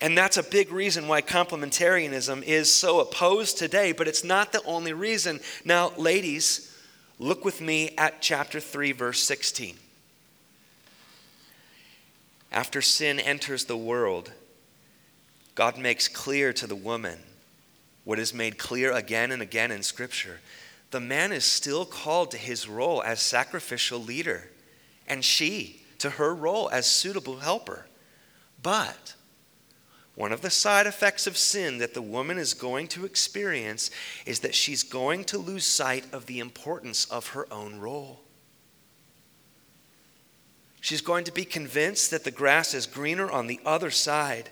And 0.03 0.17
that's 0.17 0.35
a 0.35 0.43
big 0.43 0.69
reason 0.73 1.07
why 1.07 1.21
complementarianism 1.21 2.43
is 2.43 2.69
so 2.69 2.99
opposed 2.99 3.57
today, 3.57 3.93
but 3.93 4.05
it's 4.05 4.25
not 4.25 4.51
the 4.51 4.61
only 4.65 4.91
reason. 4.91 5.39
Now, 5.63 5.93
ladies, 5.95 6.75
look 7.19 7.45
with 7.45 7.61
me 7.61 7.95
at 7.97 8.21
chapter 8.21 8.59
3, 8.59 8.91
verse 8.91 9.23
16. 9.23 9.77
After 12.51 12.81
sin 12.81 13.17
enters 13.17 13.63
the 13.63 13.77
world, 13.77 14.33
God 15.55 15.77
makes 15.77 16.09
clear 16.09 16.51
to 16.51 16.67
the 16.67 16.75
woman 16.75 17.19
what 18.03 18.19
is 18.19 18.33
made 18.33 18.57
clear 18.57 18.91
again 18.91 19.31
and 19.31 19.41
again 19.41 19.71
in 19.71 19.83
Scripture. 19.83 20.41
The 20.91 20.99
man 20.99 21.31
is 21.31 21.45
still 21.45 21.85
called 21.85 22.31
to 22.31 22.37
his 22.37 22.67
role 22.67 23.01
as 23.03 23.21
sacrificial 23.21 23.99
leader, 23.99 24.49
and 25.07 25.23
she 25.23 25.81
to 25.99 26.09
her 26.09 26.35
role 26.35 26.69
as 26.73 26.87
suitable 26.87 27.37
helper. 27.37 27.85
But 28.61 29.13
one 30.15 30.31
of 30.31 30.41
the 30.41 30.49
side 30.49 30.85
effects 30.85 31.25
of 31.25 31.37
sin 31.37 31.79
that 31.79 31.93
the 31.93 32.01
woman 32.01 32.37
is 32.37 32.53
going 32.53 32.87
to 32.89 33.05
experience 33.05 33.89
is 34.25 34.41
that 34.41 34.53
she's 34.53 34.83
going 34.83 35.23
to 35.25 35.39
lose 35.39 35.65
sight 35.65 36.05
of 36.13 36.27
the 36.27 36.39
importance 36.39 37.05
of 37.05 37.29
her 37.29 37.51
own 37.51 37.79
role. 37.79 38.19
She's 40.81 41.01
going 41.01 41.23
to 41.23 41.31
be 41.31 41.45
convinced 41.45 42.11
that 42.11 42.25
the 42.25 42.31
grass 42.31 42.73
is 42.73 42.85
greener 42.85 43.31
on 43.31 43.47
the 43.47 43.59
other 43.65 43.89
side. 43.89 44.49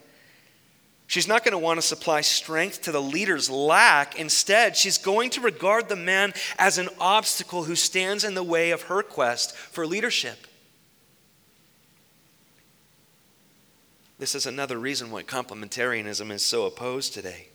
She's 1.05 1.27
not 1.27 1.43
going 1.43 1.51
to 1.51 1.57
want 1.57 1.77
to 1.77 1.85
supply 1.85 2.21
strength 2.21 2.83
to 2.83 2.91
the 2.93 3.01
leader's 3.01 3.49
lack. 3.49 4.17
Instead, 4.17 4.77
she's 4.77 4.97
going 4.97 5.29
to 5.31 5.41
regard 5.41 5.89
the 5.89 5.97
man 5.97 6.33
as 6.57 6.77
an 6.77 6.87
obstacle 7.01 7.65
who 7.65 7.75
stands 7.75 8.23
in 8.23 8.33
the 8.33 8.41
way 8.43 8.71
of 8.71 8.83
her 8.83 9.03
quest 9.03 9.55
for 9.55 9.85
leadership. 9.85 10.47
This 14.21 14.35
is 14.35 14.45
another 14.45 14.77
reason 14.77 15.09
why 15.09 15.23
complementarianism 15.23 16.29
is 16.29 16.45
so 16.45 16.67
opposed 16.67 17.15
today. 17.15 17.47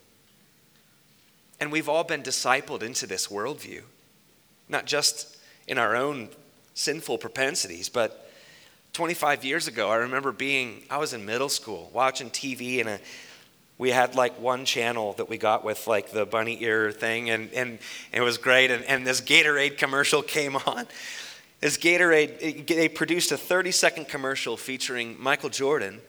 And 1.61 1.71
we've 1.71 1.89
all 1.89 2.03
been 2.03 2.25
discipled 2.25 2.83
into 2.83 3.07
this 3.07 3.29
worldview, 3.29 3.83
not 4.69 4.85
just 4.85 5.37
in 5.69 5.79
our 5.79 5.95
own 5.95 6.29
sinful 6.75 7.19
propensities, 7.19 7.89
but 7.89 8.29
25 8.95 9.45
years 9.45 9.69
ago, 9.69 9.91
I 9.91 9.95
remember 9.99 10.33
being, 10.33 10.83
I 10.91 10.97
was 10.97 11.13
in 11.13 11.25
middle 11.25 11.49
school 11.49 11.89
watching 11.95 12.31
TV 12.31 12.81
and 12.81 12.89
a, 12.89 13.01
we 13.79 13.91
had 13.91 14.17
like 14.17 14.41
one 14.41 14.65
channel 14.65 15.13
that 15.19 15.29
we 15.29 15.39
got 15.39 15.63
with 15.63 15.87
like 15.87 16.11
the 16.11 16.27
bunny 16.27 16.61
ear 16.65 16.91
thing 16.91 17.31
and, 17.31 17.49
and, 17.53 17.79
it 18.13 18.23
was 18.23 18.39
great 18.39 18.73
and, 18.73 18.83
and 18.87 19.07
this 19.07 19.21
gatorade 19.21 19.79
commercial 19.79 20.21
came 20.37 20.57
on 20.57 20.89
this 21.61 21.79
gatorade 21.79 22.67
they 22.67 22.89
produced 22.89 23.31
a 23.31 23.37
30 23.37 23.71
second 23.71 24.09
commercial 24.09 24.57
featuring 24.57 25.15
michael 25.21 25.49
jordan 25.49 26.01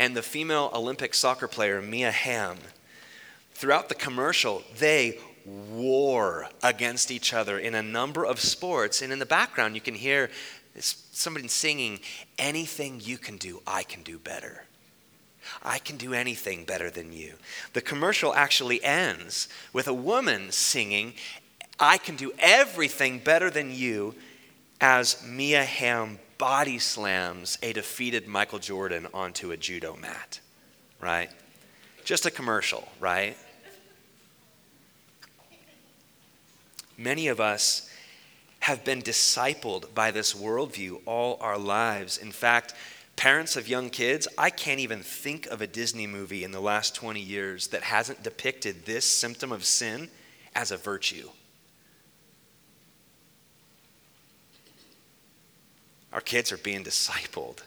and 0.00 0.16
the 0.16 0.22
female 0.22 0.70
Olympic 0.72 1.12
soccer 1.12 1.46
player 1.46 1.82
Mia 1.82 2.10
Hamm. 2.10 2.56
Throughout 3.52 3.90
the 3.90 3.94
commercial, 3.94 4.62
they 4.78 5.18
war 5.44 6.48
against 6.62 7.10
each 7.10 7.34
other 7.34 7.58
in 7.58 7.74
a 7.74 7.82
number 7.82 8.24
of 8.24 8.40
sports. 8.40 9.02
And 9.02 9.12
in 9.12 9.18
the 9.18 9.26
background, 9.26 9.74
you 9.74 9.82
can 9.82 9.94
hear 9.94 10.30
somebody 10.78 11.48
singing, 11.48 12.00
Anything 12.38 13.02
you 13.04 13.18
can 13.18 13.36
do, 13.36 13.60
I 13.66 13.82
can 13.82 14.02
do 14.02 14.18
better. 14.18 14.64
I 15.62 15.78
can 15.78 15.98
do 15.98 16.14
anything 16.14 16.64
better 16.64 16.88
than 16.88 17.12
you. 17.12 17.34
The 17.74 17.82
commercial 17.82 18.32
actually 18.32 18.82
ends 18.82 19.48
with 19.74 19.86
a 19.86 19.92
woman 19.92 20.50
singing, 20.50 21.12
I 21.78 21.98
can 21.98 22.16
do 22.16 22.32
everything 22.38 23.18
better 23.18 23.50
than 23.50 23.70
you, 23.70 24.14
as 24.80 25.22
Mia 25.26 25.62
Hamm 25.62 26.20
body 26.40 26.78
slams 26.78 27.58
a 27.62 27.74
defeated 27.74 28.26
Michael 28.26 28.58
Jordan 28.58 29.06
onto 29.12 29.52
a 29.52 29.58
judo 29.58 29.94
mat, 29.94 30.40
right? 30.98 31.30
Just 32.02 32.24
a 32.24 32.30
commercial, 32.30 32.88
right? 32.98 33.36
Many 36.96 37.28
of 37.28 37.40
us 37.40 37.90
have 38.60 38.84
been 38.84 39.02
discipled 39.02 39.92
by 39.94 40.10
this 40.10 40.32
worldview 40.32 41.02
all 41.04 41.36
our 41.42 41.58
lives. 41.58 42.16
In 42.16 42.32
fact, 42.32 42.72
parents 43.16 43.54
of 43.56 43.68
young 43.68 43.90
kids, 43.90 44.26
I 44.38 44.48
can't 44.48 44.80
even 44.80 45.00
think 45.00 45.46
of 45.46 45.60
a 45.60 45.66
Disney 45.66 46.06
movie 46.06 46.42
in 46.42 46.52
the 46.52 46.60
last 46.60 46.94
20 46.94 47.20
years 47.20 47.68
that 47.68 47.82
hasn't 47.82 48.22
depicted 48.22 48.86
this 48.86 49.04
symptom 49.04 49.52
of 49.52 49.64
sin 49.64 50.08
as 50.54 50.70
a 50.70 50.78
virtue. 50.78 51.28
Our 56.12 56.20
kids 56.20 56.52
are 56.52 56.58
being 56.58 56.84
discipled. 56.84 57.58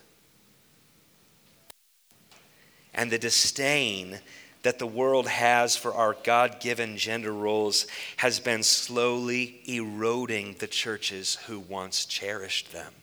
And 2.94 3.12
the 3.12 3.18
disdain 3.18 4.20
that 4.64 4.80
the 4.80 4.88
world 4.88 5.28
has 5.28 5.76
for 5.76 5.94
our 5.94 6.16
God 6.24 6.60
given 6.60 6.98
gender 6.98 7.34
roles 7.34 7.86
has 8.18 8.40
been 8.40 8.64
slowly 8.64 9.62
eroding 9.66 10.56
the 10.60 10.68
churches 10.68 11.36
who 11.48 11.60
once 11.60 12.06
cherished 12.06 12.72
them. 12.72 12.94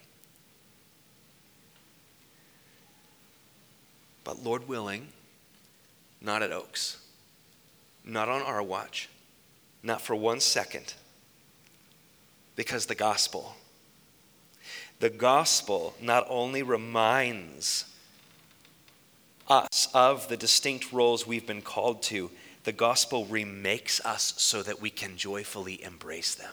But 4.25 4.43
Lord 4.43 4.69
willing, 4.69 5.09
not 6.21 6.43
at 6.43 6.53
Oaks, 6.53 6.99
not 8.05 8.29
on 8.29 8.43
our 8.43 8.63
watch, 8.63 9.09
not 9.83 10.01
for 10.01 10.15
one 10.15 10.41
second, 10.41 10.95
because 12.57 12.87
the 12.87 12.95
gospel. 12.95 13.57
The 15.01 15.11
gospel 15.11 15.95
not 16.01 16.27
only 16.29 16.63
reminds 16.63 17.87
us 19.49 19.89
of 19.93 20.29
the 20.29 20.37
distinct 20.37 20.93
roles 20.93 21.27
we've 21.27 21.47
been 21.47 21.63
called 21.63 22.03
to, 22.05 22.31
the 22.65 22.73
gospel 22.73 23.25
remakes 23.25 24.05
us 24.05 24.35
so 24.37 24.63
that 24.63 24.81
we 24.81 24.91
can 24.91 25.17
joyfully 25.17 25.83
embrace 25.83 26.35
them. 26.35 26.53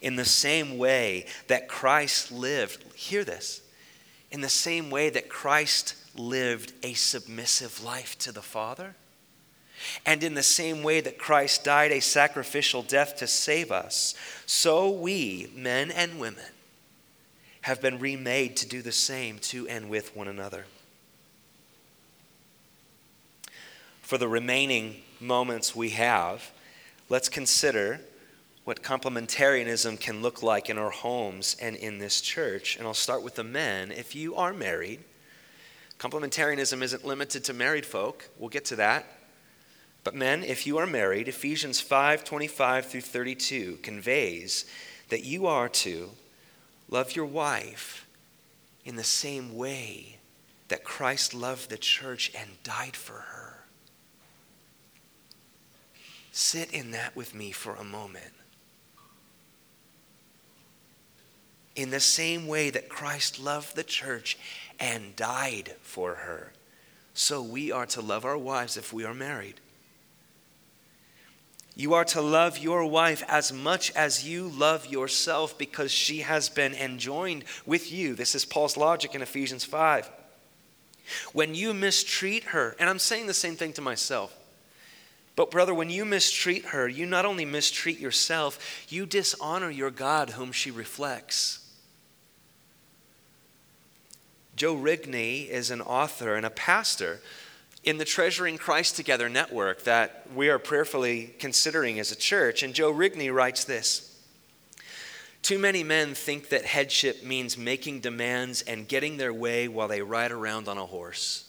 In 0.00 0.16
the 0.16 0.24
same 0.24 0.78
way 0.78 1.26
that 1.48 1.68
Christ 1.68 2.32
lived, 2.32 2.84
hear 2.94 3.22
this, 3.22 3.60
in 4.30 4.40
the 4.40 4.48
same 4.48 4.90
way 4.90 5.10
that 5.10 5.28
Christ 5.28 5.94
lived 6.14 6.72
a 6.82 6.94
submissive 6.94 7.84
life 7.84 8.18
to 8.20 8.32
the 8.32 8.42
Father, 8.42 8.96
and 10.04 10.22
in 10.22 10.34
the 10.34 10.42
same 10.42 10.82
way 10.82 11.00
that 11.00 11.18
Christ 11.18 11.64
died 11.64 11.92
a 11.92 12.00
sacrificial 12.00 12.82
death 12.82 13.16
to 13.16 13.26
save 13.26 13.70
us, 13.70 14.14
so 14.46 14.90
we, 14.90 15.50
men 15.54 15.90
and 15.90 16.18
women, 16.18 16.44
have 17.62 17.80
been 17.80 17.98
remade 17.98 18.56
to 18.56 18.68
do 18.68 18.82
the 18.82 18.92
same 18.92 19.38
to 19.38 19.68
and 19.68 19.90
with 19.90 20.16
one 20.16 20.28
another. 20.28 20.64
For 24.02 24.16
the 24.16 24.28
remaining 24.28 25.02
moments 25.20 25.76
we 25.76 25.90
have, 25.90 26.50
let's 27.10 27.28
consider 27.28 28.00
what 28.64 28.82
complementarianism 28.82 30.00
can 30.00 30.22
look 30.22 30.42
like 30.42 30.70
in 30.70 30.78
our 30.78 30.90
homes 30.90 31.56
and 31.60 31.76
in 31.76 31.98
this 31.98 32.20
church. 32.20 32.76
And 32.76 32.86
I'll 32.86 32.94
start 32.94 33.22
with 33.22 33.34
the 33.34 33.44
men. 33.44 33.90
If 33.90 34.14
you 34.14 34.34
are 34.36 34.52
married, 34.52 35.00
complementarianism 35.98 36.80
isn't 36.82 37.04
limited 37.04 37.44
to 37.44 37.52
married 37.52 37.84
folk. 37.84 38.28
We'll 38.38 38.48
get 38.48 38.64
to 38.66 38.76
that. 38.76 39.17
But 40.08 40.14
men, 40.14 40.42
if 40.42 40.66
you 40.66 40.78
are 40.78 40.86
married, 40.86 41.28
Ephesians 41.28 41.82
5 41.82 42.24
25 42.24 42.86
through 42.86 43.02
32 43.02 43.80
conveys 43.82 44.64
that 45.10 45.22
you 45.22 45.46
are 45.46 45.68
to 45.68 46.08
love 46.88 47.14
your 47.14 47.26
wife 47.26 48.06
in 48.86 48.96
the 48.96 49.04
same 49.04 49.54
way 49.54 50.16
that 50.68 50.82
Christ 50.82 51.34
loved 51.34 51.68
the 51.68 51.76
church 51.76 52.32
and 52.34 52.48
died 52.62 52.96
for 52.96 53.18
her. 53.18 53.64
Sit 56.32 56.72
in 56.72 56.92
that 56.92 57.14
with 57.14 57.34
me 57.34 57.52
for 57.52 57.74
a 57.74 57.84
moment. 57.84 58.32
In 61.76 61.90
the 61.90 62.00
same 62.00 62.46
way 62.46 62.70
that 62.70 62.88
Christ 62.88 63.38
loved 63.38 63.76
the 63.76 63.84
church 63.84 64.38
and 64.80 65.14
died 65.16 65.74
for 65.82 66.14
her, 66.14 66.54
so 67.12 67.42
we 67.42 67.70
are 67.70 67.84
to 67.84 68.00
love 68.00 68.24
our 68.24 68.38
wives 68.38 68.78
if 68.78 68.90
we 68.90 69.04
are 69.04 69.12
married. 69.12 69.60
You 71.78 71.94
are 71.94 72.04
to 72.06 72.20
love 72.20 72.58
your 72.58 72.84
wife 72.84 73.22
as 73.28 73.52
much 73.52 73.92
as 73.92 74.26
you 74.26 74.48
love 74.48 74.86
yourself 74.86 75.56
because 75.56 75.92
she 75.92 76.22
has 76.22 76.48
been 76.48 76.74
enjoined 76.74 77.44
with 77.64 77.92
you. 77.92 78.16
This 78.16 78.34
is 78.34 78.44
Paul's 78.44 78.76
logic 78.76 79.14
in 79.14 79.22
Ephesians 79.22 79.64
5. 79.64 80.10
When 81.32 81.54
you 81.54 81.72
mistreat 81.72 82.42
her, 82.46 82.74
and 82.80 82.90
I'm 82.90 82.98
saying 82.98 83.28
the 83.28 83.32
same 83.32 83.54
thing 83.54 83.72
to 83.74 83.80
myself, 83.80 84.36
but 85.36 85.52
brother, 85.52 85.72
when 85.72 85.88
you 85.88 86.04
mistreat 86.04 86.64
her, 86.64 86.88
you 86.88 87.06
not 87.06 87.24
only 87.24 87.44
mistreat 87.44 88.00
yourself, 88.00 88.86
you 88.88 89.06
dishonor 89.06 89.70
your 89.70 89.92
God 89.92 90.30
whom 90.30 90.50
she 90.50 90.72
reflects. 90.72 91.64
Joe 94.56 94.74
Rigney 94.74 95.48
is 95.48 95.70
an 95.70 95.80
author 95.80 96.34
and 96.34 96.44
a 96.44 96.50
pastor 96.50 97.20
in 97.84 97.98
the 97.98 98.04
Treasuring 98.04 98.58
Christ 98.58 98.96
Together 98.96 99.28
network 99.28 99.84
that 99.84 100.26
we 100.34 100.48
are 100.48 100.58
prayerfully 100.58 101.34
considering 101.38 101.98
as 101.98 102.12
a 102.12 102.16
church. 102.16 102.62
And 102.62 102.74
Joe 102.74 102.92
Rigney 102.92 103.32
writes 103.32 103.64
this 103.64 104.20
Too 105.42 105.58
many 105.58 105.84
men 105.84 106.14
think 106.14 106.48
that 106.48 106.64
headship 106.64 107.22
means 107.22 107.56
making 107.56 108.00
demands 108.00 108.62
and 108.62 108.88
getting 108.88 109.16
their 109.16 109.32
way 109.32 109.68
while 109.68 109.88
they 109.88 110.02
ride 110.02 110.32
around 110.32 110.68
on 110.68 110.78
a 110.78 110.86
horse. 110.86 111.44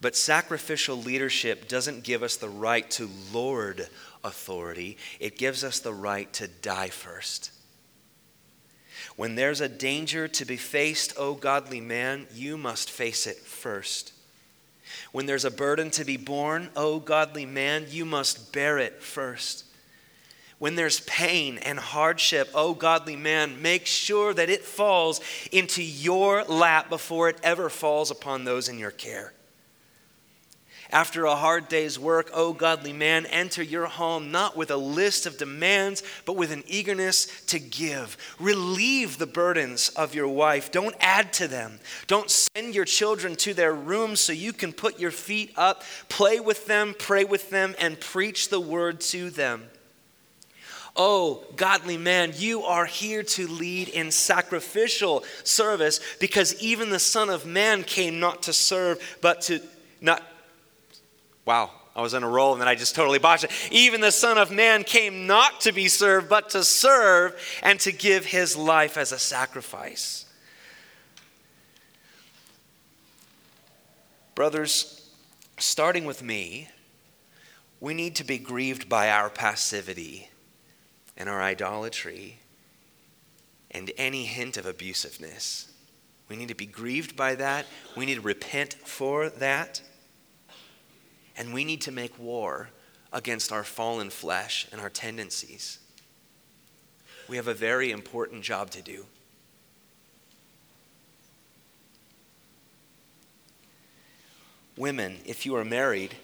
But 0.00 0.14
sacrificial 0.14 0.96
leadership 0.96 1.68
doesn't 1.68 2.04
give 2.04 2.22
us 2.22 2.36
the 2.36 2.50
right 2.50 2.88
to 2.92 3.08
lord 3.32 3.88
authority, 4.22 4.98
it 5.20 5.38
gives 5.38 5.64
us 5.64 5.80
the 5.80 5.94
right 5.94 6.30
to 6.34 6.48
die 6.48 6.90
first. 6.90 7.52
When 9.14 9.34
there's 9.34 9.62
a 9.62 9.68
danger 9.68 10.28
to 10.28 10.44
be 10.44 10.58
faced, 10.58 11.14
O 11.16 11.34
godly 11.34 11.80
man, 11.80 12.26
you 12.34 12.58
must 12.58 12.90
face 12.90 13.26
it 13.26 13.38
first. 13.38 14.12
When 15.12 15.26
there's 15.26 15.44
a 15.44 15.50
burden 15.50 15.90
to 15.92 16.04
be 16.04 16.16
borne, 16.16 16.70
oh 16.76 17.00
godly 17.00 17.46
man, 17.46 17.86
you 17.88 18.04
must 18.04 18.52
bear 18.52 18.78
it 18.78 19.02
first. 19.02 19.64
When 20.58 20.74
there's 20.74 21.00
pain 21.00 21.58
and 21.58 21.78
hardship, 21.78 22.48
oh 22.54 22.72
godly 22.72 23.16
man, 23.16 23.60
make 23.60 23.86
sure 23.86 24.32
that 24.32 24.48
it 24.48 24.64
falls 24.64 25.20
into 25.52 25.82
your 25.82 26.44
lap 26.44 26.88
before 26.88 27.28
it 27.28 27.38
ever 27.42 27.68
falls 27.68 28.10
upon 28.10 28.44
those 28.44 28.68
in 28.68 28.78
your 28.78 28.90
care. 28.90 29.34
After 30.90 31.24
a 31.24 31.34
hard 31.34 31.68
day's 31.68 31.98
work, 31.98 32.30
O 32.32 32.52
godly 32.52 32.92
man, 32.92 33.26
enter 33.26 33.62
your 33.62 33.86
home 33.86 34.30
not 34.30 34.56
with 34.56 34.70
a 34.70 34.76
list 34.76 35.26
of 35.26 35.38
demands, 35.38 36.02
but 36.24 36.36
with 36.36 36.52
an 36.52 36.62
eagerness 36.66 37.26
to 37.46 37.58
give. 37.58 38.16
Relieve 38.38 39.18
the 39.18 39.26
burdens 39.26 39.88
of 39.90 40.14
your 40.14 40.28
wife. 40.28 40.70
Don't 40.70 40.94
add 41.00 41.32
to 41.34 41.48
them. 41.48 41.80
Don't 42.06 42.30
send 42.30 42.74
your 42.74 42.84
children 42.84 43.34
to 43.36 43.52
their 43.52 43.74
rooms 43.74 44.20
so 44.20 44.32
you 44.32 44.52
can 44.52 44.72
put 44.72 45.00
your 45.00 45.10
feet 45.10 45.52
up, 45.56 45.82
play 46.08 46.38
with 46.38 46.66
them, 46.66 46.94
pray 46.98 47.24
with 47.24 47.50
them, 47.50 47.74
and 47.80 48.00
preach 48.00 48.48
the 48.48 48.60
word 48.60 49.00
to 49.00 49.30
them. 49.30 49.64
Oh, 50.98 51.44
godly 51.56 51.98
man, 51.98 52.32
you 52.36 52.62
are 52.62 52.86
here 52.86 53.22
to 53.22 53.46
lead 53.46 53.88
in 53.88 54.10
sacrificial 54.10 55.24
service 55.44 56.00
because 56.20 56.60
even 56.62 56.88
the 56.88 56.98
Son 56.98 57.28
of 57.28 57.44
Man 57.44 57.82
came 57.82 58.18
not 58.18 58.44
to 58.44 58.54
serve, 58.54 59.18
but 59.20 59.42
to 59.42 59.60
not 60.00 60.22
Wow, 61.46 61.70
I 61.94 62.02
was 62.02 62.12
in 62.12 62.22
a 62.22 62.28
roll 62.28 62.52
and 62.52 62.60
then 62.60 62.68
I 62.68 62.74
just 62.74 62.94
totally 62.94 63.20
botched 63.20 63.44
it. 63.44 63.52
Even 63.70 64.02
the 64.02 64.12
Son 64.12 64.36
of 64.36 64.50
Man 64.50 64.84
came 64.84 65.26
not 65.26 65.62
to 65.62 65.72
be 65.72 65.88
served, 65.88 66.28
but 66.28 66.50
to 66.50 66.62
serve 66.64 67.40
and 67.62 67.80
to 67.80 67.92
give 67.92 68.26
his 68.26 68.56
life 68.56 68.98
as 68.98 69.12
a 69.12 69.18
sacrifice. 69.18 70.26
Brothers, 74.34 75.08
starting 75.56 76.04
with 76.04 76.22
me, 76.22 76.68
we 77.80 77.94
need 77.94 78.16
to 78.16 78.24
be 78.24 78.36
grieved 78.36 78.88
by 78.88 79.08
our 79.10 79.30
passivity 79.30 80.28
and 81.16 81.28
our 81.28 81.40
idolatry 81.40 82.40
and 83.70 83.90
any 83.96 84.26
hint 84.26 84.56
of 84.56 84.66
abusiveness. 84.66 85.68
We 86.28 86.36
need 86.36 86.48
to 86.48 86.54
be 86.54 86.66
grieved 86.66 87.16
by 87.16 87.36
that. 87.36 87.66
We 87.96 88.04
need 88.04 88.16
to 88.16 88.20
repent 88.20 88.74
for 88.74 89.30
that. 89.30 89.80
And 91.36 91.52
we 91.52 91.64
need 91.64 91.80
to 91.82 91.92
make 91.92 92.18
war 92.18 92.70
against 93.12 93.52
our 93.52 93.64
fallen 93.64 94.10
flesh 94.10 94.66
and 94.72 94.80
our 94.80 94.90
tendencies. 94.90 95.78
We 97.28 97.36
have 97.36 97.48
a 97.48 97.54
very 97.54 97.90
important 97.90 98.42
job 98.42 98.70
to 98.70 98.82
do. 98.82 99.06
Women, 104.76 105.18
if 105.24 105.46
you 105.46 105.56
are 105.56 105.64
married, 105.64 106.14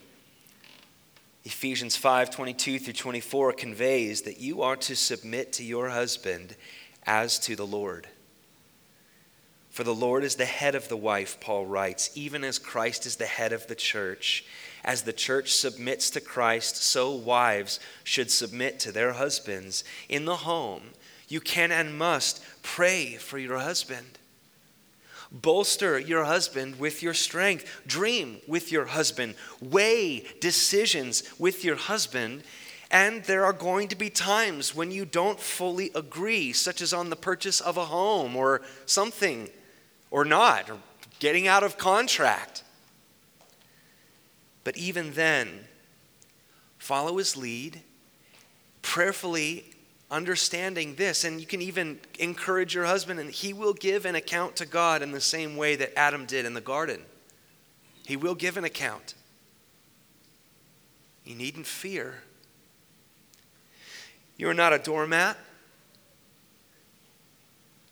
Ephesians 1.45 1.97
5 1.97 2.31
22 2.31 2.79
through 2.79 2.93
24 2.93 3.53
conveys 3.55 4.23
that 4.23 4.39
you 4.39 4.63
are 4.63 4.77
to 4.77 4.95
submit 4.95 5.53
to 5.55 5.65
your 5.65 5.89
husband 5.89 6.55
as 7.05 7.39
to 7.41 7.57
the 7.57 7.67
Lord. 7.67 8.09
For 9.71 9.85
the 9.85 9.95
Lord 9.95 10.23
is 10.23 10.37
the 10.37 10.45
head 10.45 10.75
of 10.75 10.89
the 10.89 10.97
wife, 10.99 11.41
Paul 11.41 11.65
writes, 11.67 12.11
even 12.15 12.45
as 12.45 12.59
Christ 12.59 13.07
is 13.07 13.17
the 13.17 13.25
head 13.25 13.55
of 13.55 13.67
the 13.67 13.75
church. 13.75 14.45
As 14.85 15.03
the 15.03 15.13
church 15.13 15.53
submits 15.55 16.11
to 16.11 16.21
Christ, 16.21 16.77
so 16.77 17.13
wives 17.13 17.79
should 18.03 18.31
submit 18.31 18.81
to 18.81 18.93
their 18.93 19.13
husbands. 19.13 19.85
In 20.09 20.25
the 20.25 20.37
home, 20.37 20.83
you 21.29 21.41
can 21.41 21.71
and 21.71 21.97
must 21.97 22.43
pray 22.63 23.15
for 23.15 23.39
your 23.39 23.59
husband. 23.59 24.19
Bolster 25.33 25.99
your 25.99 26.25
husband 26.25 26.79
with 26.79 27.03
your 27.03 27.15
strength. 27.15 27.83
Dream 27.87 28.39
with 28.47 28.71
your 28.71 28.85
husband. 28.85 29.35
Weigh 29.63 30.27
decisions 30.41 31.23
with 31.39 31.65
your 31.65 31.77
husband. 31.77 32.43
And 32.91 33.25
there 33.25 33.47
are 33.47 33.55
going 33.55 33.89
to 33.89 33.97
be 33.97 34.11
times 34.11 34.75
when 34.75 34.91
you 34.91 35.07
don't 35.07 35.41
fully 35.41 35.91
agree, 35.95 36.53
such 36.53 36.83
as 36.83 36.93
on 36.93 37.09
the 37.09 37.17
purchase 37.17 37.61
of 37.63 37.79
a 37.79 37.87
home 37.87 38.37
or 38.37 38.61
something, 38.85 39.49
or 40.11 40.27
not, 40.27 40.69
or 40.69 40.77
getting 41.19 41.49
out 41.49 41.63
of 41.63 41.79
contract. 41.79 42.63
But 44.65 44.77
even 44.77 45.13
then, 45.13 45.67
follow 46.79 47.19
his 47.19 47.37
lead, 47.37 47.81
prayerfully 48.83 49.65
understanding 50.11 50.95
this. 50.95 51.25
And 51.25 51.41
you 51.41 51.47
can 51.47 51.63
even 51.63 51.99
encourage 52.19 52.75
your 52.75 52.85
husband, 52.85 53.19
and 53.19 53.31
he 53.31 53.53
will 53.53 53.73
give 53.73 54.05
an 54.05 54.15
account 54.15 54.57
to 54.57 54.67
God 54.67 55.03
in 55.03 55.13
the 55.13 55.21
same 55.21 55.57
way 55.57 55.75
that 55.77 55.99
Adam 55.99 56.27
did 56.27 56.45
in 56.45 56.55
the 56.55 56.61
garden. 56.61 57.03
He 58.07 58.17
will 58.17 58.35
give 58.35 58.57
an 58.57 58.65
account. 58.65 59.15
You 61.25 61.35
needn't 61.35 61.67
fear. 61.67 62.23
You 64.37 64.49
are 64.49 64.55
not 64.55 64.73
a 64.73 64.79
doormat. 64.79 65.37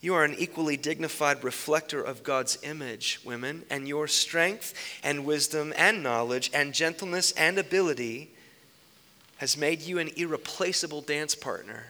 You 0.01 0.15
are 0.15 0.25
an 0.25 0.35
equally 0.39 0.79
dignified 0.79 1.45
reflector 1.45 2.03
of 2.03 2.23
God's 2.23 2.59
image, 2.63 3.21
women, 3.23 3.65
and 3.69 3.87
your 3.87 4.09
strength 4.09 4.73
and 5.03 5.27
wisdom 5.27 5.75
and 5.77 6.03
knowledge 6.03 6.51
and 6.55 6.73
gentleness 6.73 7.33
and 7.33 7.59
ability 7.59 8.31
has 9.37 9.57
made 9.57 9.83
you 9.83 9.99
an 9.99 10.11
irreplaceable 10.17 11.03
dance 11.03 11.35
partner. 11.35 11.85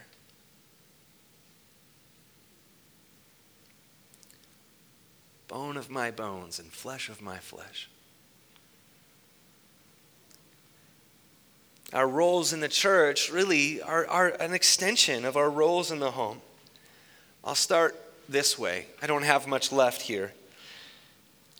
Bone 5.46 5.76
of 5.76 5.90
my 5.90 6.10
bones 6.10 6.58
and 6.58 6.72
flesh 6.72 7.08
of 7.08 7.22
my 7.22 7.38
flesh. 7.38 7.88
Our 11.92 12.08
roles 12.08 12.52
in 12.52 12.60
the 12.60 12.68
church 12.68 13.30
really 13.30 13.82
are, 13.82 14.06
are 14.06 14.28
an 14.28 14.52
extension 14.52 15.24
of 15.24 15.36
our 15.36 15.50
roles 15.50 15.90
in 15.90 15.98
the 15.98 16.12
home. 16.12 16.40
I'll 17.44 17.54
start 17.54 17.96
this 18.28 18.58
way. 18.58 18.86
I 19.02 19.06
don't 19.06 19.24
have 19.24 19.46
much 19.46 19.72
left 19.72 20.02
here. 20.02 20.32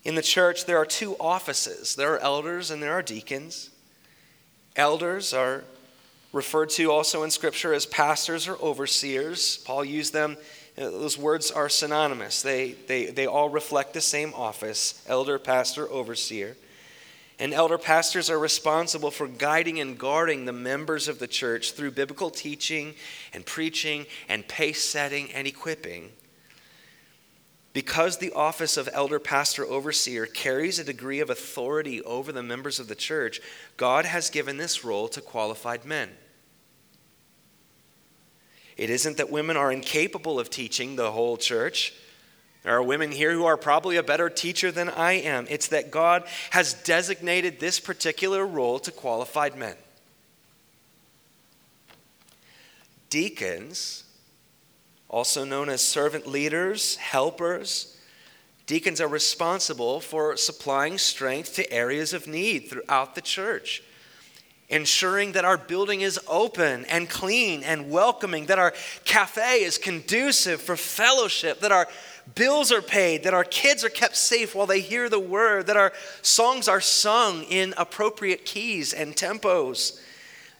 In 0.03 0.15
the 0.15 0.21
church, 0.21 0.65
there 0.65 0.77
are 0.77 0.85
two 0.85 1.15
offices 1.19 1.95
there 1.95 2.13
are 2.13 2.19
elders 2.19 2.71
and 2.71 2.81
there 2.81 2.93
are 2.93 3.01
deacons. 3.01 3.69
Elders 4.75 5.33
are 5.33 5.63
referred 6.33 6.69
to 6.71 6.91
also 6.91 7.23
in 7.23 7.31
Scripture 7.31 7.73
as 7.73 7.85
pastors 7.85 8.47
or 8.47 8.55
overseers. 8.61 9.57
Paul 9.57 9.83
used 9.83 10.13
them, 10.13 10.37
uh, 10.77 10.89
those 10.89 11.17
words 11.17 11.51
are 11.51 11.67
synonymous. 11.67 12.41
They, 12.41 12.71
they, 12.87 13.07
they 13.07 13.27
all 13.27 13.49
reflect 13.49 13.93
the 13.93 14.01
same 14.01 14.33
office 14.35 15.03
elder, 15.07 15.37
pastor, 15.37 15.89
overseer. 15.91 16.55
And 17.39 17.53
elder 17.53 17.77
pastors 17.77 18.29
are 18.29 18.37
responsible 18.37 19.09
for 19.09 19.27
guiding 19.27 19.79
and 19.79 19.97
guarding 19.97 20.45
the 20.45 20.53
members 20.53 21.07
of 21.07 21.19
the 21.19 21.27
church 21.27 21.71
through 21.71 21.91
biblical 21.91 22.29
teaching 22.29 22.93
and 23.33 23.45
preaching 23.45 24.05
and 24.29 24.47
pace 24.47 24.83
setting 24.83 25.31
and 25.31 25.47
equipping. 25.47 26.11
Because 27.73 28.17
the 28.17 28.33
office 28.33 28.75
of 28.75 28.89
elder 28.91 29.19
pastor 29.19 29.65
overseer 29.65 30.25
carries 30.25 30.77
a 30.77 30.83
degree 30.83 31.19
of 31.19 31.29
authority 31.29 32.01
over 32.03 32.31
the 32.31 32.43
members 32.43 32.79
of 32.79 32.87
the 32.87 32.95
church, 32.95 33.39
God 33.77 34.05
has 34.05 34.29
given 34.29 34.57
this 34.57 34.83
role 34.83 35.07
to 35.07 35.21
qualified 35.21 35.85
men. 35.85 36.09
It 38.75 38.89
isn't 38.89 39.17
that 39.17 39.29
women 39.29 39.57
are 39.57 39.71
incapable 39.71 40.39
of 40.39 40.49
teaching 40.49 40.95
the 40.95 41.11
whole 41.11 41.37
church. 41.37 41.93
There 42.63 42.75
are 42.75 42.83
women 42.83 43.11
here 43.11 43.33
who 43.33 43.45
are 43.45 43.57
probably 43.57 43.97
a 43.97 44.03
better 44.03 44.29
teacher 44.29 44.71
than 44.71 44.89
I 44.89 45.13
am. 45.13 45.47
It's 45.49 45.67
that 45.69 45.89
God 45.89 46.25
has 46.51 46.73
designated 46.73 47.59
this 47.59 47.79
particular 47.79 48.45
role 48.45 48.79
to 48.79 48.91
qualified 48.91 49.55
men. 49.57 49.75
Deacons, 53.09 54.03
also 55.09 55.43
known 55.43 55.69
as 55.69 55.81
servant 55.81 56.27
leaders, 56.27 56.97
helpers, 56.97 57.97
deacons 58.67 59.01
are 59.01 59.07
responsible 59.07 59.99
for 59.99 60.37
supplying 60.37 60.97
strength 60.97 61.55
to 61.55 61.73
areas 61.73 62.13
of 62.13 62.27
need 62.27 62.69
throughout 62.69 63.15
the 63.15 63.21
church 63.21 63.83
ensuring 64.71 65.33
that 65.33 65.45
our 65.45 65.57
building 65.57 66.01
is 66.01 66.17
open 66.27 66.85
and 66.85 67.09
clean 67.09 67.61
and 67.61 67.91
welcoming, 67.91 68.45
that 68.45 68.57
our 68.57 68.73
cafe 69.03 69.63
is 69.63 69.77
conducive 69.77 70.61
for 70.61 70.77
fellowship, 70.77 71.59
that 71.59 71.73
our 71.73 71.87
bills 72.35 72.71
are 72.71 72.81
paid, 72.81 73.23
that 73.23 73.33
our 73.33 73.43
kids 73.43 73.83
are 73.83 73.89
kept 73.89 74.15
safe 74.15 74.55
while 74.55 74.67
they 74.67 74.81
hear 74.81 75.09
the 75.09 75.19
word, 75.19 75.67
that 75.67 75.77
our 75.77 75.93
songs 76.21 76.67
are 76.67 76.81
sung 76.81 77.43
in 77.43 77.73
appropriate 77.77 78.45
keys 78.45 78.93
and 78.93 79.15
tempos. 79.15 79.99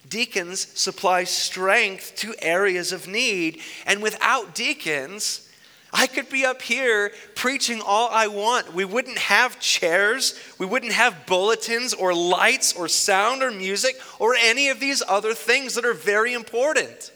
Deacons 0.07 0.67
supply 0.79 1.23
strength 1.23 2.15
to 2.17 2.33
areas 2.41 2.91
of 2.91 3.07
need, 3.07 3.61
and 3.85 4.01
without 4.01 4.55
deacons, 4.55 5.47
I 5.93 6.07
could 6.07 6.29
be 6.29 6.45
up 6.45 6.61
here 6.61 7.11
preaching 7.35 7.81
all 7.85 8.09
I 8.11 8.27
want. 8.27 8.73
We 8.73 8.85
wouldn't 8.85 9.17
have 9.17 9.59
chairs, 9.59 10.39
we 10.57 10.65
wouldn't 10.65 10.93
have 10.93 11.25
bulletins 11.25 11.93
or 11.93 12.13
lights 12.13 12.73
or 12.73 12.87
sound 12.87 13.43
or 13.43 13.51
music 13.51 13.99
or 14.17 14.35
any 14.35 14.69
of 14.69 14.79
these 14.79 15.03
other 15.07 15.33
things 15.33 15.75
that 15.75 15.85
are 15.85 15.93
very 15.93 16.33
important. 16.33 17.11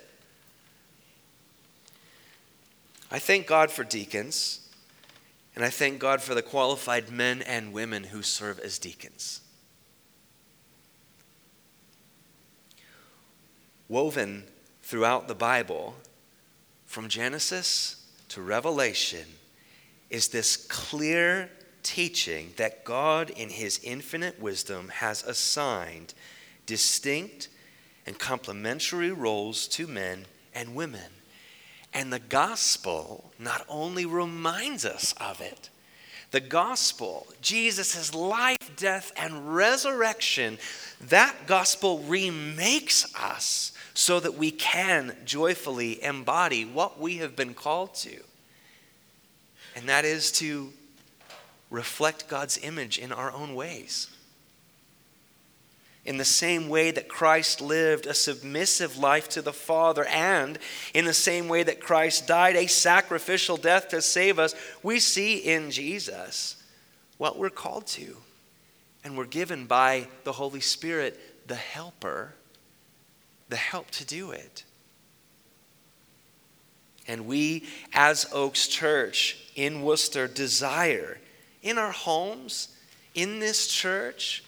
I 3.12 3.20
thank 3.20 3.48
God 3.48 3.72
for 3.72 3.84
deacons, 3.84 4.68
and 5.56 5.63
I 5.63 5.70
thank 5.70 6.00
God 6.00 6.22
for 6.22 6.34
the 6.34 6.41
qualified 6.41 7.12
men 7.12 7.41
and 7.44 7.72
women 7.72 8.06
who 8.06 8.22
serve 8.22 8.60
as 8.60 8.80
deacons. 8.80 9.41
Woven 13.88 14.46
throughout 14.82 15.28
the 15.28 15.36
Bible, 15.36 15.96
from 16.86 17.08
Genesis 17.08 18.08
to 18.30 18.41
Revelation, 18.41 19.26
is 20.10 20.30
this 20.30 20.58
clear 20.58 21.50
teaching 21.84 22.54
that 22.58 22.84
God, 22.84 23.30
in 23.30 23.50
His 23.50 23.80
infinite 23.84 24.41
wisdom, 24.41 24.89
has 24.89 25.24
assigned 25.24 26.15
distinct 26.65 27.50
and 28.08 28.18
complementary 28.18 29.12
roles 29.12 29.68
to 29.68 29.86
men 29.86 30.26
and 30.54 30.74
women. 30.74 31.14
And 31.96 32.12
the 32.12 32.20
gospel 32.20 33.32
not 33.40 33.66
only 33.70 34.06
reminds 34.06 34.84
us 34.84 35.14
of 35.14 35.40
it, 35.40 35.70
the 36.32 36.42
gospel, 36.42 37.26
Jesus' 37.42 38.14
life, 38.14 38.58
death, 38.76 39.14
and 39.16 39.56
resurrection, 39.56 40.58
that 41.08 41.34
gospel 41.48 42.00
remakes 42.00 43.16
us 43.16 43.72
so 43.94 44.20
that 44.20 44.36
we 44.36 44.52
can 44.52 45.16
joyfully 45.24 46.04
embody 46.04 46.66
what 46.66 47.00
we 47.00 47.18
have 47.18 47.38
been 47.38 47.54
called 47.54 47.96
to. 47.96 48.20
And 49.78 49.88
that 49.88 50.04
is 50.04 50.34
to 50.34 50.74
reflect 51.70 52.28
God's 52.28 52.58
image 52.58 52.98
in 53.00 53.14
our 53.14 53.32
own 53.32 53.56
ways 53.56 54.10
in 56.06 56.18
the 56.18 56.26
same 56.26 56.70
way 56.70 56.91
that 56.91 57.08
Christ 57.08 57.62
lived 57.62 58.06
a 58.06 58.13
submissive 58.13 58.98
life 58.98 59.28
to 59.30 59.41
the 59.41 59.54
Father, 59.54 60.06
and 60.06 60.60
in 60.94 61.06
the 61.06 61.13
same 61.13 61.48
way 61.48 61.63
that 61.63 61.82
Christ 61.82 62.28
died 62.28 62.56
a 62.56 62.68
sacrificial 62.68 63.58
death 63.58 63.89
to 63.89 64.02
save 64.02 64.38
us, 64.38 64.56
we 64.84 65.00
see 65.00 65.38
in 65.38 65.72
Jesus 65.72 66.62
what 67.18 67.38
we're 67.38 67.50
called 67.50 67.88
to. 67.88 68.18
And 69.04 69.18
we're 69.18 69.26
given 69.26 69.65
by 69.65 70.08
the 70.24 70.32
Holy 70.32 70.62
Spirit 70.62 71.20
the 71.48 71.56
helper, 71.56 72.34
the 73.50 73.56
help 73.56 73.89
to 73.91 74.06
do 74.06 74.32
it. 74.32 74.63
And 77.08 77.28
we, 77.28 77.68
as 77.94 78.28
Oaks 78.32 78.68
Church 78.68 79.38
in 79.56 79.84
Worcester, 79.84 80.28
desire 80.28 81.20
in 81.62 81.78
our 81.78 81.91
homes, 81.91 82.70
in 83.13 83.39
this 83.39 83.68
church, 83.68 84.44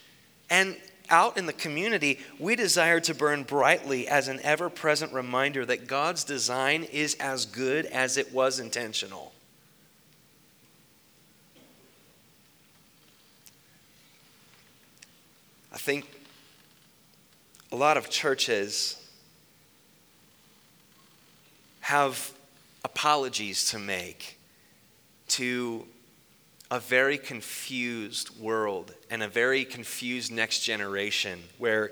and 0.50 0.76
out 1.10 1.38
in 1.38 1.46
the 1.46 1.54
community, 1.54 2.20
we 2.40 2.56
desire 2.56 3.00
to 3.02 3.14
burn 3.14 3.44
brightly 3.44 4.08
as 4.08 4.28
an 4.28 4.40
ever 4.44 4.70
present 4.70 5.14
reminder 5.14 5.66
that 5.66 5.88
God's 5.88 6.24
design 6.24 6.84
is 6.84 7.16
as 7.16 7.46
good 7.46 7.86
as 7.88 8.18
it 8.18 8.34
was 8.34 8.60
intentional. 8.60 9.34
I 15.74 15.78
think 15.78 16.06
a 17.72 17.76
lot 17.76 17.98
of 17.98 18.10
churches 18.10 19.02
have 21.82 22.34
apologies 22.84 23.70
to 23.70 23.80
make 23.80 24.40
to 25.28 25.86
a 26.70 26.80
very 26.80 27.18
confused 27.18 28.38
world 28.40 28.94
and 29.10 29.24
a 29.24 29.28
very 29.28 29.64
confused 29.64 30.32
next 30.32 30.60
generation 30.60 31.40
where 31.58 31.92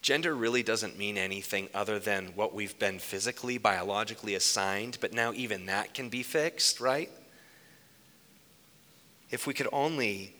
gender 0.00 0.34
really 0.34 0.62
doesn't 0.62 0.98
mean 0.98 1.18
anything 1.18 1.68
other 1.74 1.98
than 1.98 2.26
what 2.34 2.54
we've 2.54 2.78
been 2.78 2.98
physically, 2.98 3.58
biologically 3.58 4.34
assigned, 4.34 4.98
but 5.00 5.12
now 5.12 5.32
even 5.32 5.66
that 5.66 5.92
can 5.94 6.08
be 6.08 6.22
fixed, 6.22 6.80
right? 6.80 7.10
If 9.30 9.46
we 9.46 9.54
could 9.54 9.68
only 9.72 10.34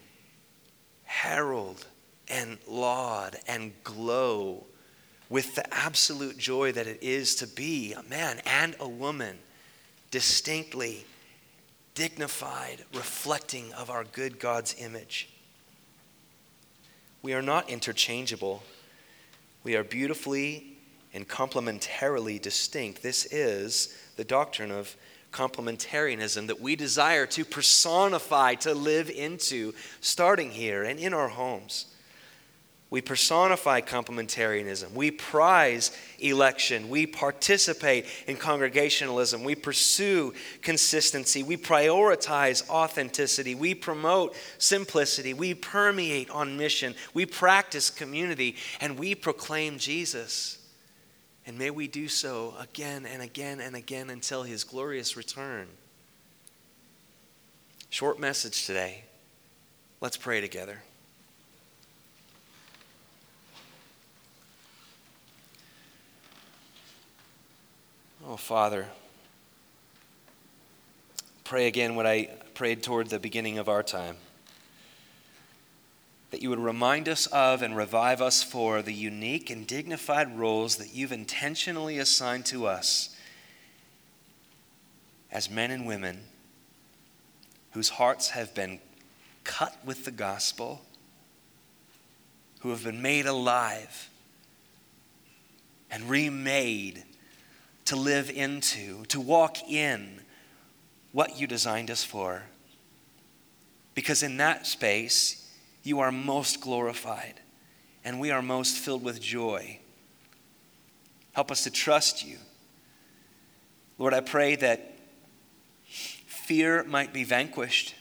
herald 1.05 1.87
and 2.29 2.59
laud 2.69 3.37
and 3.49 3.73
glow 3.83 4.65
with 5.29 5.55
the 5.55 5.75
absolute 5.75 6.39
joy 6.39 6.73
that 6.73 6.87
it 6.87 7.03
is 7.03 7.35
to 7.37 7.47
be 7.47 7.95
a 7.95 8.03
man 8.05 8.41
and 8.45 8.77
a 8.79 8.89
woman 8.89 9.39
distinctly 10.11 11.05
dignified 11.95 12.85
reflecting 12.95 13.73
of 13.75 13.91
our 13.91 14.05
good 14.05 14.39
God's 14.39 14.75
image. 14.79 15.29
We 17.23 17.35
are 17.35 17.43
not 17.43 17.71
interchangeable. 17.71 18.63
We 19.63 19.77
are 19.77 19.85
beautifully 19.85 20.79
and 21.15 21.29
complementarily 21.29 22.41
distinct. 22.41 23.03
This 23.03 23.27
is 23.27 23.97
the 24.17 24.25
doctrine 24.25 24.71
of 24.71 24.97
complementarianism 25.33 26.47
that 26.47 26.61
we 26.61 26.77
desire 26.77 27.27
to 27.27 27.45
personify, 27.45 28.55
to 28.55 28.75
live 28.75 29.09
into, 29.11 29.73
starting 30.01 30.51
here 30.51 30.83
and 30.83 30.99
in 30.99 31.15
our 31.15 31.29
homes. 31.29 31.92
We 32.93 33.01
personify 33.01 33.81
complementarianism. 33.81 34.93
We 34.93 35.11
prize 35.13 35.93
election. 36.19 36.91
We 36.91 37.07
participate 37.07 38.05
in 38.27 38.37
congregationalism. 38.37 39.45
We 39.45 39.55
pursue 39.55 40.35
consistency. 40.61 41.43
We 41.43 41.57
prioritize 41.57 42.69
authenticity. 42.69 43.55
We 43.55 43.75
promote 43.75 44.37
simplicity. 44.59 45.33
We 45.33 45.55
permeate 45.55 46.29
on 46.29 46.59
mission. 46.59 46.95
We 47.15 47.25
practice 47.25 47.89
community. 47.89 48.57
And 48.79 48.99
we 48.99 49.15
proclaim 49.15 49.79
Jesus. 49.79 50.59
And 51.47 51.57
may 51.57 51.71
we 51.71 51.89
do 51.89 52.09
so 52.09 52.53
again 52.61 53.07
and 53.07 53.23
again 53.23 53.61
and 53.61 53.75
again 53.75 54.11
until 54.11 54.43
his 54.43 54.65
glorious 54.65 55.17
return. 55.17 55.67
Short 57.89 58.21
message 58.21 58.67
today. 58.67 59.05
Let's 60.03 60.19
pray 60.19 60.43
together. 60.43 60.83
Oh, 68.25 68.37
Father, 68.37 68.87
pray 71.43 71.67
again 71.67 71.97
what 71.97 72.07
I 72.07 72.31
prayed 72.55 72.85
toward 72.85 73.09
the 73.09 73.19
beginning 73.19 73.59
of 73.59 73.69
our 73.69 73.83
time 73.83 74.17
that 76.31 76.41
you 76.41 76.49
would 76.49 76.61
remind 76.61 77.09
us 77.09 77.27
of 77.27 77.63
and 77.63 77.77
revive 77.77 78.23
us 78.23 78.43
for 78.43 78.81
the 78.81 78.95
unique 78.95 79.51
and 79.51 79.67
dignified 79.67 80.39
roles 80.39 80.77
that 80.77 80.95
you've 80.95 81.11
intentionally 81.11 81.99
assigned 81.99 82.47
to 82.47 82.65
us 82.65 83.15
as 85.33 85.51
men 85.51 85.73
and 85.73 85.85
women 85.85 86.21
whose 87.73 87.91
hearts 87.91 88.31
have 88.31 88.55
been 88.55 88.79
cut 89.43 89.77
with 89.85 90.05
the 90.05 90.11
gospel, 90.13 90.83
who 92.61 92.71
have 92.71 92.85
been 92.85 93.03
made 93.03 93.27
alive 93.27 94.09
and 95.91 96.09
remade 96.09 97.03
to 97.93 97.97
live 97.97 98.31
into, 98.31 99.05
to 99.05 99.21
walk 99.21 99.69
in 99.69 100.19
what 101.13 101.39
you 101.39 101.47
designed 101.47 101.91
us 101.91 102.03
for. 102.03 102.43
Because 103.95 104.23
in 104.23 104.39
that 104.39 104.67
space, 104.67 105.47
you 105.83 106.01
are 106.01 106.11
most 106.11 106.63
glorified, 106.63 107.35
and 108.03 108.19
we 108.19 108.31
are 108.31 108.41
most 108.41 108.79
filled 108.79 109.05
with 109.05 109.21
joy. 109.21 109.79
Help 111.33 111.51
us 111.51 111.65
to 111.65 111.71
trust 111.71 112.27
you. 112.27 112.39
Lord, 113.99 114.15
I 114.15 114.21
pray 114.21 114.57
that 114.57 114.99
fear 115.85 116.85
might 116.85 117.13
be 117.13 117.25
vanquished. 117.25 117.95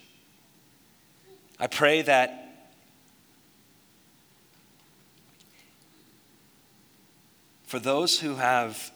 I 1.60 1.66
pray 1.66 2.00
that 2.00 2.70
for 7.66 7.78
those 7.78 8.20
who 8.20 8.36
have 8.36 8.90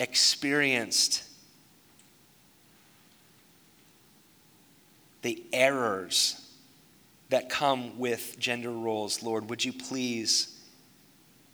experienced 0.00 1.22
the 5.22 5.44
errors 5.52 6.40
that 7.28 7.48
come 7.48 7.98
with 7.98 8.36
gender 8.38 8.70
roles, 8.70 9.22
Lord, 9.22 9.48
would 9.50 9.64
you 9.64 9.72
please 9.72 10.58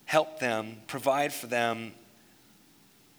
help 0.07 0.39
them, 0.39 0.77
provide 0.87 1.33
for 1.33 1.49
them 1.49 1.93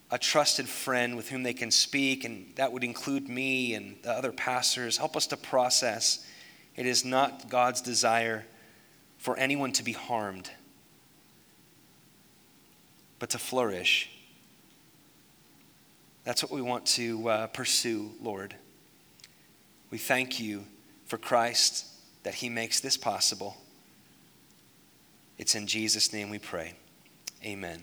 a 0.09 0.17
trusted 0.17 0.69
friend 0.69 1.17
with 1.17 1.27
whom 1.27 1.43
they 1.43 1.53
can 1.53 1.69
speak, 1.69 2.23
and 2.23 2.53
that 2.55 2.71
would 2.71 2.83
include 2.83 3.27
me 3.27 3.73
and 3.73 3.97
the 4.03 4.11
other 4.11 4.31
pastors. 4.31 4.97
Help 4.97 5.17
us 5.17 5.27
to 5.27 5.37
process. 5.37 6.25
It 6.77 6.85
is 6.85 7.03
not 7.03 7.49
God's 7.49 7.81
desire 7.81 8.45
for 9.17 9.37
anyone 9.37 9.73
to 9.73 9.83
be 9.83 9.91
harmed, 9.91 10.49
but 13.19 13.31
to 13.31 13.37
flourish. 13.37 14.09
That's 16.27 16.43
what 16.43 16.51
we 16.51 16.61
want 16.61 16.85
to 16.87 17.29
uh, 17.29 17.47
pursue, 17.47 18.11
Lord. 18.21 18.53
We 19.91 19.97
thank 19.97 20.41
you 20.41 20.65
for 21.05 21.17
Christ 21.17 21.85
that 22.23 22.33
He 22.33 22.49
makes 22.49 22.81
this 22.81 22.97
possible. 22.97 23.55
It's 25.37 25.55
in 25.55 25.67
Jesus' 25.67 26.11
name 26.11 26.29
we 26.29 26.37
pray. 26.37 26.73
Amen. 27.45 27.81